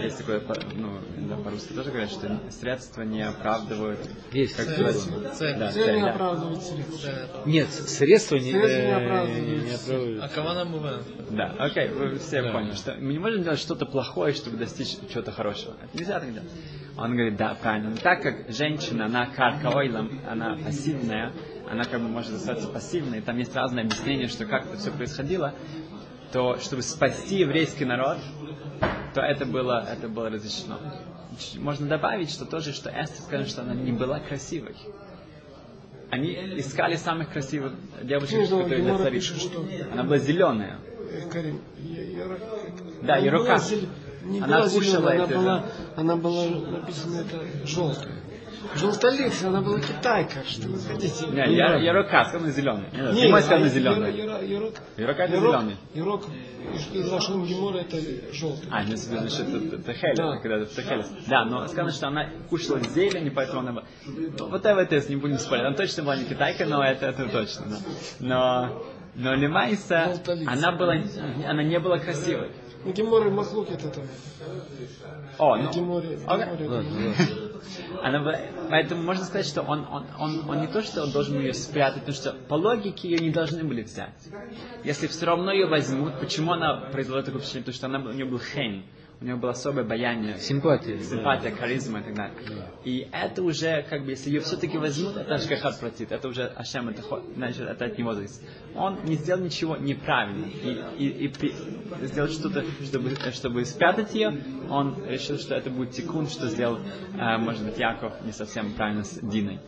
Есть 0.03 0.19
такое, 0.19 0.41
ну, 0.75 0.89
да, 1.29 1.37
по-русски 1.37 1.75
тоже 1.75 1.91
говорят, 1.91 2.11
что 2.11 2.41
средства 2.51 3.03
не 3.03 3.21
оправдывают. 3.21 4.01
Есть. 4.33 4.57
Как 4.57 4.67
Цель. 4.69 4.95
Цель. 5.35 5.59
Да, 5.59 5.71
Цель 5.71 5.85
цель, 5.85 5.97
не 5.97 6.01
да. 6.03 6.11
оправдывает 6.13 6.63
средства. 6.63 7.43
Нет, 7.45 7.69
средства 7.69 8.37
не, 8.37 8.53
Средства 8.53 8.69
не 8.69 8.87
э, 8.87 8.95
оправдывают. 9.05 9.65
не 9.65 9.71
А 9.71 9.75
оправдывают. 9.75 10.33
кавана 10.33 10.65
мувен. 10.65 11.03
Да, 11.31 11.55
окей, 11.59 11.89
вы 11.89 12.17
все 12.19 12.43
Да. 12.43 12.53
поняли, 12.53 12.75
что 12.75 12.95
мы 12.99 13.13
не 13.13 13.19
можем 13.19 13.43
делать 13.43 13.59
что-то 13.59 13.85
плохое, 13.85 14.33
чтобы 14.33 14.57
достичь 14.57 14.97
чего-то 15.13 15.31
хорошего. 15.33 15.75
Это 15.83 15.99
нельзя 15.99 16.19
так 16.19 16.33
делать. 16.33 16.49
Он 16.97 17.13
говорит, 17.13 17.37
да, 17.37 17.55
правильно. 17.61 17.91
Но 17.91 17.97
так 17.97 18.23
как 18.23 18.51
женщина, 18.51 19.07
она 19.07 19.27
каркаойлом, 19.27 20.21
она 20.29 20.57
пассивная, 20.63 21.33
она 21.71 21.85
как 21.85 22.01
бы 22.01 22.09
может 22.09 22.35
остаться 22.35 22.69
пассивной, 22.69 23.21
там 23.21 23.39
есть 23.39 23.55
разные 23.55 23.85
объяснения, 23.85 24.29
что 24.29 24.45
как 24.47 24.67
это 24.67 24.77
все 24.77 24.91
происходило, 24.91 25.55
то 26.33 26.59
чтобы 26.59 26.83
спасти 26.83 27.37
еврейский 27.41 27.85
народ, 27.85 28.19
то 29.15 29.21
это 29.21 29.45
было, 29.47 29.87
это 29.91 30.09
было 30.09 30.31
разрешено. 30.31 30.79
Можно 31.57 31.87
добавить, 31.89 32.31
что 32.31 32.45
тоже, 32.45 32.73
что 32.73 32.91
Эстер, 32.91 33.23
скажем, 33.23 33.47
что 33.47 33.63
она 33.63 33.75
не 33.75 33.93
была 33.93 34.19
красивой. 34.21 34.77
Они 36.11 36.31
искали 36.59 36.97
самых 36.97 37.31
красивых 37.33 37.73
девушек, 38.03 38.39
которые 38.51 38.83
для 38.83 38.93
что- 39.21 39.65
Она 39.93 40.03
была 40.05 40.19
зеленая. 40.19 40.79
Да, 43.03 43.19
зеле- 43.59 43.89
Не 44.25 44.41
Она 44.41 44.59
кушала 44.69 45.09
это, 45.09 45.65
она 45.97 46.17
была 46.17 46.47
написано 46.47 47.17
это 47.21 47.67
желтая. 47.67 48.13
Желтолицая, 48.77 49.49
она 49.51 49.61
была 49.61 49.81
китайка, 49.81 50.43
что 50.47 50.69
вы 50.69 50.79
хотите. 50.79 51.27
Не, 51.27 51.55
я, 51.57 51.77
Ерока, 51.77 52.25
сказано 52.25 52.51
зеленый. 52.51 52.87
Не, 52.93 53.13
Не, 53.13 53.23
не 53.23 53.29
мой 53.29 53.41
а 53.41 53.43
сказано 53.43 53.69
зеленый. 53.69 54.13
Яро- 54.13 54.45
Ярок- 54.47 54.81
Ерока 54.97 55.23
это 55.25 55.37
зеленый. 55.37 55.77
Ярок 55.95 56.23
из- 56.93 57.11
Лашон 57.11 57.45
Гемора 57.45 57.79
это 57.79 57.97
желтый. 58.33 58.69
А, 58.71 58.85
знаю, 58.85 59.25
насчет 59.25 59.85
Техеля, 59.85 60.15
Да. 60.17 60.37
когда 60.39 60.57
это 60.59 60.75
Техелес. 60.75 61.11
Да, 61.27 61.45
но 61.45 61.67
сказано, 61.69 61.93
что 61.93 62.09
она 62.09 62.29
кушала 62.49 62.81
зелень, 62.81 63.27
и 63.27 63.31
поэтому 63.31 63.61
она 63.61 63.73
была... 63.73 63.85
Вот 64.39 64.65
это 64.65 65.09
не 65.11 65.17
будем 65.17 65.39
спорить. 65.39 65.65
Она 65.65 65.77
точно 65.77 66.03
была 66.05 66.17
не 66.17 66.25
китайка, 66.25 66.65
но 66.67 66.83
это, 66.83 67.07
это 67.07 67.29
точно. 67.29 67.67
да. 67.69 67.77
Но, 68.21 68.83
но 69.15 69.35
Лемайса, 69.35 70.15
она 70.47 70.73
была, 70.73 70.95
она 71.47 71.63
не 71.63 71.79
была 71.79 71.99
красивой. 71.99 72.51
Ну, 72.85 72.93
Гемора 72.93 73.31
Махлук 73.31 73.71
это 73.71 73.89
там. 73.91 74.05
О, 75.39 75.57
ну, 75.57 75.71
Геморе, 75.71 76.19
Она 78.03 78.23
поэтому 78.71 79.03
можно 79.03 79.25
сказать, 79.25 79.47
что 79.47 79.63
он, 79.63 79.87
он, 79.91 80.07
он, 80.19 80.49
он 80.49 80.61
не 80.61 80.67
то, 80.67 80.83
что 80.83 81.03
он 81.03 81.13
должен 81.13 81.39
ее 81.39 81.55
спрятать, 81.55 82.01
потому 82.01 82.15
что 82.15 82.33
по 82.33 82.55
логике 82.55 83.09
ее 83.09 83.19
не 83.19 83.31
должны 83.31 83.65
были 83.65 83.83
взять. 83.83 84.29
Если 84.85 85.07
все 85.07 85.27
равно 85.27 85.53
ее 85.53 85.67
возьмут, 85.67 86.19
почему 86.21 86.53
она 86.53 86.77
произвела 86.91 87.23
такое 87.23 87.41
впечатление? 87.41 87.65
Потому 87.65 87.77
что 87.77 87.87
она, 87.87 88.11
у 88.11 88.15
нее 88.15 88.25
был 88.25 88.41
хейн, 88.41 88.85
у 89.23 89.25
нее 89.25 89.37
было 89.37 89.53
особое 89.53 89.85
обаяние, 89.85 90.37
Симпатия. 90.39 90.99
симпатия, 90.99 91.53
харизма 91.53 92.01
и 92.01 92.03
так 92.03 92.15
далее. 92.15 92.35
И 92.85 93.09
это 93.13 93.43
уже, 93.43 93.83
как 93.89 94.05
бы, 94.05 94.11
если 94.11 94.31
ее 94.31 94.41
все-таки 94.41 94.79
возьмут, 94.79 95.17
это 95.17 95.37
Ашкахат 95.37 95.79
протит, 95.79 96.11
это 96.11 96.27
уже 96.27 96.47
Ашем, 96.47 96.89
это, 96.89 97.03
значит, 97.37 97.61
это 97.69 97.85
от 97.85 97.97
него 97.97 98.15
зависит. 98.15 98.41
Он 98.75 98.99
не 99.05 99.15
сделал 99.15 99.41
ничего 99.41 99.77
неправильно. 99.77 100.47
И, 100.47 101.05
и, 101.05 101.09
и 101.25 101.29
при- 101.29 101.55
сделал 102.07 102.29
что-то, 102.31 102.65
чтобы, 102.85 103.11
чтобы 103.33 103.65
спрятать 103.65 104.13
ее, 104.13 104.37
он 104.69 105.05
решил, 105.07 105.39
что 105.39 105.55
это 105.55 105.71
будет 105.71 105.93
тикун, 105.93 106.27
что 106.27 106.49
сделал, 106.49 106.79
э, 107.15 107.39
может 107.39 107.65
быть, 107.65 107.79
Яков 107.79 108.13
не 108.25 108.33
совсем 108.33 108.73
правильно 108.75 109.05
с 109.05 109.21
Диной. 109.23 109.61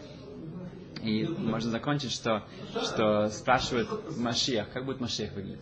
И 1.00 1.26
можно 1.26 1.70
закончить, 1.70 2.10
что, 2.10 2.42
что 2.82 3.28
спрашивает 3.28 3.86
Машиах, 4.16 4.70
как 4.72 4.84
будет 4.84 5.00
Машиах 5.00 5.32
выглядеть? 5.34 5.60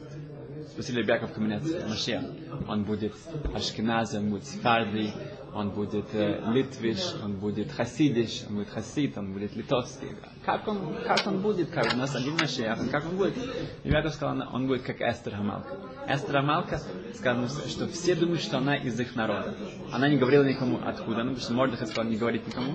Спросили 0.73 1.05
Яков 1.05 1.35
Каменец, 1.35 1.65
Машиах. 1.87 2.25
Он 2.67 2.85
будет 2.85 3.13
Ашкенази, 3.55 4.17
он 4.17 4.31
будет 4.31 4.47
Сефарди, 4.47 5.13
он 5.55 5.71
будет 5.71 6.07
э, 6.15 6.41
Литвиш, 6.53 7.15
он 7.23 7.35
будет 7.35 7.71
Хасидиш, 7.73 8.45
он 8.49 8.57
будет 8.57 8.71
Хасид, 8.71 9.19
он 9.19 9.33
будет 9.33 9.55
Литовский. 9.55 10.09
Как 10.45 10.67
он, 10.67 10.95
как 11.07 11.27
он 11.27 11.39
будет, 11.41 11.71
как 11.71 11.93
у 11.93 11.97
нас 11.97 12.15
один 12.17 12.35
Машиах, 12.35 12.79
как 12.91 13.05
он 13.05 13.17
будет? 13.17 13.37
И 13.85 13.89
Яков 13.89 14.15
сказал, 14.15 14.43
он- 14.53 14.67
будет 14.67 14.83
как 14.83 15.01
Эстер 15.01 15.37
Хамалка. 15.37 15.77
Эстер 16.09 16.37
Хамалка, 16.37 16.81
сказано, 17.15 17.49
что 17.49 17.87
все 17.89 18.15
думают, 18.15 18.41
что 18.43 18.59
она 18.59 18.77
из 18.77 18.99
их 18.99 19.15
народа. 19.15 19.55
Она 19.93 20.09
не 20.09 20.17
говорила 20.17 20.43
никому 20.45 20.81
откуда, 20.85 21.21
она, 21.21 21.31
потому 21.31 21.41
что 21.41 21.53
Мордыха 21.53 21.87
сказал 21.87 22.05
не 22.11 22.17
говорить 22.17 22.47
никому. 22.47 22.75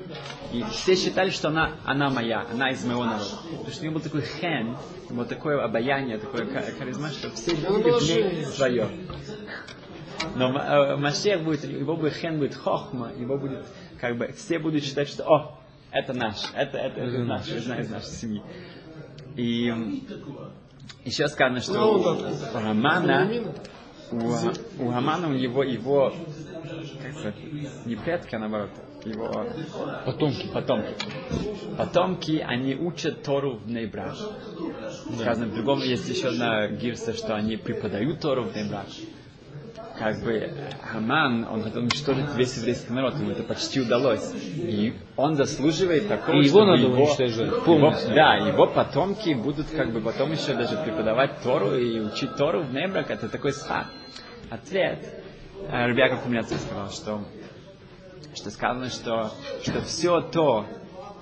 И 0.54 0.64
все 0.72 0.96
считали, 0.96 1.30
что 1.32 1.50
она, 1.50 1.76
она 1.84 2.10
моя, 2.10 2.46
она 2.52 2.72
из 2.72 2.86
моего 2.86 3.04
народа. 3.04 3.32
Потому 3.50 3.70
что 3.72 3.80
у 3.80 3.84
нее 3.84 3.92
был 3.92 4.02
такой 4.02 4.22
хен, 4.22 4.78
было 5.10 5.26
такое 5.26 5.64
обаяние, 5.64 6.20
такое 6.20 6.46
ха- 6.46 6.64
харизма, 6.78 7.10
что 7.10 7.32
все 7.32 7.56
видели 7.56 7.90
в 7.90 8.08
ней 8.34 8.46
свое. 8.46 8.90
Но 10.36 10.58
э, 10.58 10.96
Машех 10.98 11.44
будет, 11.44 11.64
его 11.64 11.96
будет 11.96 12.14
хен 12.14 12.40
будет 12.40 12.56
хохма, 12.56 13.12
его 13.18 13.38
будет, 13.38 13.66
как 14.00 14.18
бы, 14.18 14.32
все 14.34 14.60
будут 14.60 14.84
считать, 14.84 15.10
что, 15.10 15.24
о, 15.24 15.60
это 15.92 16.14
наш, 16.14 16.36
это, 16.56 16.78
это, 16.78 17.02
это 17.02 17.20
наш, 17.24 17.48
из, 17.48 17.68
из 17.68 17.90
нашей 17.90 18.10
семьи. 18.10 18.42
И 19.36 19.74
еще 21.06 21.28
сказано, 21.28 21.62
что 21.62 21.74
Ну, 21.74 22.00
у 22.02 22.60
Хамана, 22.60 23.30
у, 24.12 24.18
у 24.84 24.92
Хамана, 24.92 25.30
у 25.30 25.34
его, 25.34 25.64
его, 25.64 26.14
как 27.02 27.14
сказать, 27.14 27.36
не 27.86 27.96
предки, 27.96 28.36
а 28.36 28.40
наоборот, 28.40 28.72
его 29.06 29.46
Потомки. 30.06 30.48
потомки. 30.48 30.96
Потомки, 31.78 32.44
они 32.46 32.76
учат 32.76 33.24
Тору 33.24 33.58
в 33.58 33.70
Нейбрак. 33.70 34.16
Сказано, 35.20 35.48
в 35.48 35.56
другом 35.56 35.80
есть 35.80 36.10
еще 36.10 36.30
одна 36.30 36.68
гирса, 36.68 37.14
что 37.14 37.36
они 37.36 37.58
преподают 37.58 38.20
Тору 38.20 38.44
в 38.44 38.56
Нейбрак. 38.56 38.88
Как 39.98 40.24
бы 40.24 40.52
Хаман, 40.84 41.48
он 41.50 41.64
хотел 41.64 41.82
уничтожить 41.82 42.26
весь 42.36 42.56
еврейский 42.58 42.94
народ, 42.94 43.16
ему 43.16 43.32
это 43.32 43.44
почти 43.44 43.82
удалось. 43.82 44.34
И 44.56 44.94
он 45.16 45.36
заслуживает 45.36 46.08
такого, 46.08 46.36
И 46.42 46.46
его 46.46 46.66
надо 46.66 46.84
его- 46.84 46.96
уничтожать 47.04 47.48
его- 47.48 47.94
да, 48.14 48.36
его 48.36 48.68
потомки 48.68 49.34
будут 49.34 49.68
как 49.72 49.92
бы 49.92 50.02
потом 50.02 50.32
еще 50.32 50.54
даже 50.54 50.78
преподавать 50.78 51.42
Тору 51.42 51.76
и 51.76 52.00
учить 52.00 52.36
Тору 52.36 52.62
в 52.64 52.74
Нейбрак. 52.74 53.10
Это 53.10 53.28
такой 53.30 53.54
схат. 53.54 53.88
Ответ. 54.50 55.00
э, 55.70 55.88
Ребяков 55.88 56.22
Кумляцкий 56.22 56.58
сказал, 56.58 56.90
что 56.92 57.22
что 58.36 58.52
сказано, 58.52 58.90
что, 58.90 59.32
что 59.64 59.82
все 59.82 60.22
то, 60.22 60.66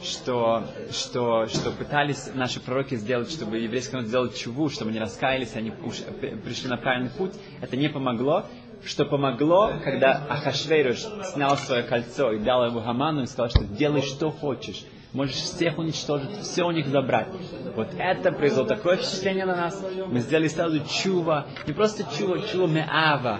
что, 0.03 0.65
что, 0.91 1.45
что 1.47 1.71
пытались 1.71 2.29
наши 2.35 2.59
пророки 2.59 2.95
сделать, 2.95 3.31
чтобы 3.31 3.57
еврейский 3.59 3.93
народ 3.93 4.07
сделал 4.09 4.29
чуву, 4.33 4.69
чтобы 4.69 4.91
они 4.91 4.99
раскаялись, 4.99 5.55
они 5.55 5.71
пришли 5.71 6.69
на 6.69 6.75
правильный 6.77 7.09
путь, 7.11 7.31
это 7.61 7.77
не 7.77 7.87
помогло. 7.89 8.45
Что 8.83 9.05
помогло, 9.05 9.73
когда 9.83 10.21
Ахашвейруш 10.29 10.99
снял 11.33 11.57
свое 11.57 11.83
кольцо 11.83 12.31
и 12.33 12.39
дал 12.39 12.65
его 12.65 12.81
Хаману 12.81 13.23
и 13.23 13.25
сказал, 13.25 13.49
что 13.49 13.63
делай 13.63 14.01
что 14.01 14.31
хочешь. 14.31 14.83
Можешь 15.13 15.35
всех 15.35 15.77
уничтожить, 15.77 16.29
все 16.41 16.65
у 16.67 16.71
них 16.71 16.87
забрать. 16.87 17.27
Вот 17.75 17.87
это 17.97 18.33
произвело 18.33 18.65
такое 18.65 18.97
впечатление 18.97 19.45
на 19.45 19.55
нас. 19.55 19.81
Мы 20.07 20.19
сделали 20.19 20.49
сразу 20.49 20.81
чува. 20.85 21.45
Не 21.65 21.71
просто 21.73 22.03
чува, 22.17 22.39
чува 22.51 22.67
меава. 22.67 23.39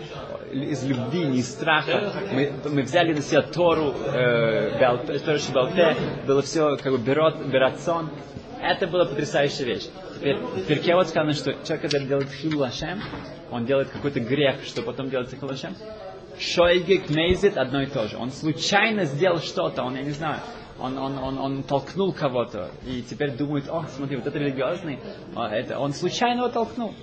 Из 0.54 0.86
любви, 0.86 1.26
не 1.26 1.40
из 1.40 1.52
страха. 1.52 2.14
Мы, 2.32 2.54
мы 2.72 2.82
взяли 2.84 3.14
на 3.14 3.22
себя 3.22 3.42
Тору, 3.42 3.94
э, 4.08 4.80
Беал- 4.80 5.20
Тору 5.20 5.38
Шибалте. 5.38 5.98
Было 6.26 6.42
все 6.42 6.78
как 6.78 6.94
бы 6.94 6.98
берот, 6.98 7.46
берацон. 7.46 8.10
Это 8.62 8.88
была 8.88 9.04
потрясающая 9.06 9.66
вещь. 9.66 9.88
Теперь 10.20 10.96
вот 10.96 11.08
сказано, 11.08 11.34
что 11.34 11.54
человек, 11.66 11.82
который 11.82 12.08
делает 12.08 12.30
хилу 12.32 12.60
Лашем, 12.60 13.02
он 13.52 13.66
делает 13.66 13.90
какой-то 13.90 14.20
грех, 14.20 14.64
что 14.64 14.82
потом 14.82 15.10
делается 15.10 15.36
хилу 15.36 15.50
Лашем. 15.50 15.76
Шойгек 16.40 17.10
мейзит 17.10 17.58
одно 17.58 17.82
и 17.82 17.86
то 17.86 18.08
же. 18.08 18.18
Он 18.18 18.32
случайно 18.32 19.06
сделал 19.06 19.40
что-то, 19.40 19.84
он, 19.84 19.96
я 19.96 20.04
не 20.04 20.12
знаю, 20.12 20.40
он, 20.80 20.98
он, 20.98 21.18
он, 21.18 21.38
он 21.38 21.64
толкнул 21.64 22.12
кого-то, 22.12 22.72
и 22.86 23.02
теперь 23.02 23.32
думает, 23.32 23.70
о, 23.70 23.86
смотри, 23.96 24.18
вот 24.18 24.28
это 24.28 24.38
религиозный, 24.38 25.00
а, 25.36 25.50
это, 25.50 25.80
он 25.80 25.94
случайно 25.94 26.40
его 26.40 26.50
толкнул. 26.50 26.94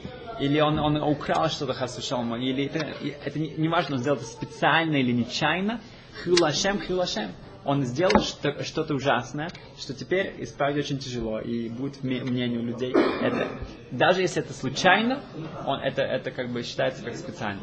Или 0.40 0.60
он, 0.60 0.78
он 0.78 0.96
украл 0.96 1.48
что-то 1.48 1.72
хасушалма, 1.72 2.38
или 2.38 2.66
это, 2.66 2.94
это 3.24 3.38
не, 3.38 3.50
не 3.50 3.68
важно, 3.68 3.96
он 3.96 4.00
сделал 4.00 4.18
это 4.18 4.26
специально 4.26 4.96
или 4.96 5.12
нечаянно. 5.12 5.80
Хилашем, 6.24 6.80
хилашем. 6.80 7.30
Он 7.64 7.84
сделал 7.84 8.20
что- 8.20 8.62
что-то 8.64 8.94
ужасное, 8.94 9.48
что 9.78 9.94
теперь 9.94 10.34
исправить 10.38 10.78
очень 10.78 10.98
тяжело, 10.98 11.40
и 11.40 11.68
будет 11.68 12.02
мнению 12.02 12.62
людей. 12.62 12.92
Это, 12.92 13.48
даже 13.90 14.20
если 14.20 14.42
это 14.42 14.52
случайно, 14.52 15.20
он, 15.64 15.80
это, 15.80 16.02
это 16.02 16.30
как 16.30 16.50
бы 16.50 16.62
считается 16.62 17.04
как 17.04 17.14
специально. 17.14 17.60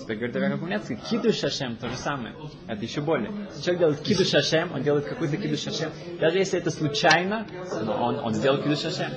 Теперь 0.00 0.16
говорит 0.16 0.36
Равин 0.36 0.58
Кумнецкий, 0.58 0.96
кидуш 1.10 1.36
Шашем 1.36 1.76
то 1.76 1.88
же 1.88 1.96
самое. 1.96 2.34
Это 2.66 2.84
еще 2.84 3.00
более. 3.00 3.32
Если 3.48 3.62
человек 3.62 3.80
делает 3.80 4.00
кидуш 4.00 4.28
Шашем, 4.28 4.72
он 4.72 4.82
делает 4.82 5.06
какой-то 5.06 5.36
кидуш 5.36 5.60
Шашем. 5.60 5.90
Даже 6.20 6.38
если 6.38 6.58
это 6.58 6.70
случайно, 6.70 7.46
но 7.84 7.94
он, 7.94 8.18
он 8.18 8.34
сделал 8.34 8.62
кидуш 8.62 8.80
Шашем. 8.80 9.10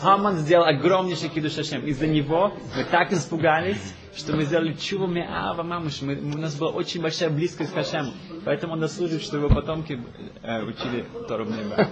Хаман 0.00 0.36
сделал 0.38 0.64
огромнейший 0.66 1.28
кидуш 1.28 1.52
Шашем. 1.52 1.84
Из-за 1.86 2.06
него 2.06 2.56
мы 2.76 2.84
так 2.84 3.12
испугались, 3.12 3.94
что 4.16 4.34
мы 4.34 4.44
сделали 4.44 4.72
чуву 4.72 5.06
меава 5.06 5.62
мамуш. 5.62 6.00
Мы, 6.02 6.16
у 6.16 6.38
нас 6.38 6.54
была 6.56 6.70
очень 6.70 7.02
большая 7.02 7.30
близкость 7.30 7.72
к 7.72 7.74
Хашему. 7.74 8.12
Поэтому 8.44 8.72
он 8.74 8.80
заслуживает, 8.80 9.22
что 9.22 9.36
его 9.36 9.48
потомки 9.48 10.00
э, 10.42 10.62
учили 10.62 11.04
Тору 11.28 11.44
небе. 11.44 11.88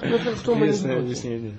Ну, 0.02 0.16
Интересное 0.16 0.98
объяснение. 0.98 1.58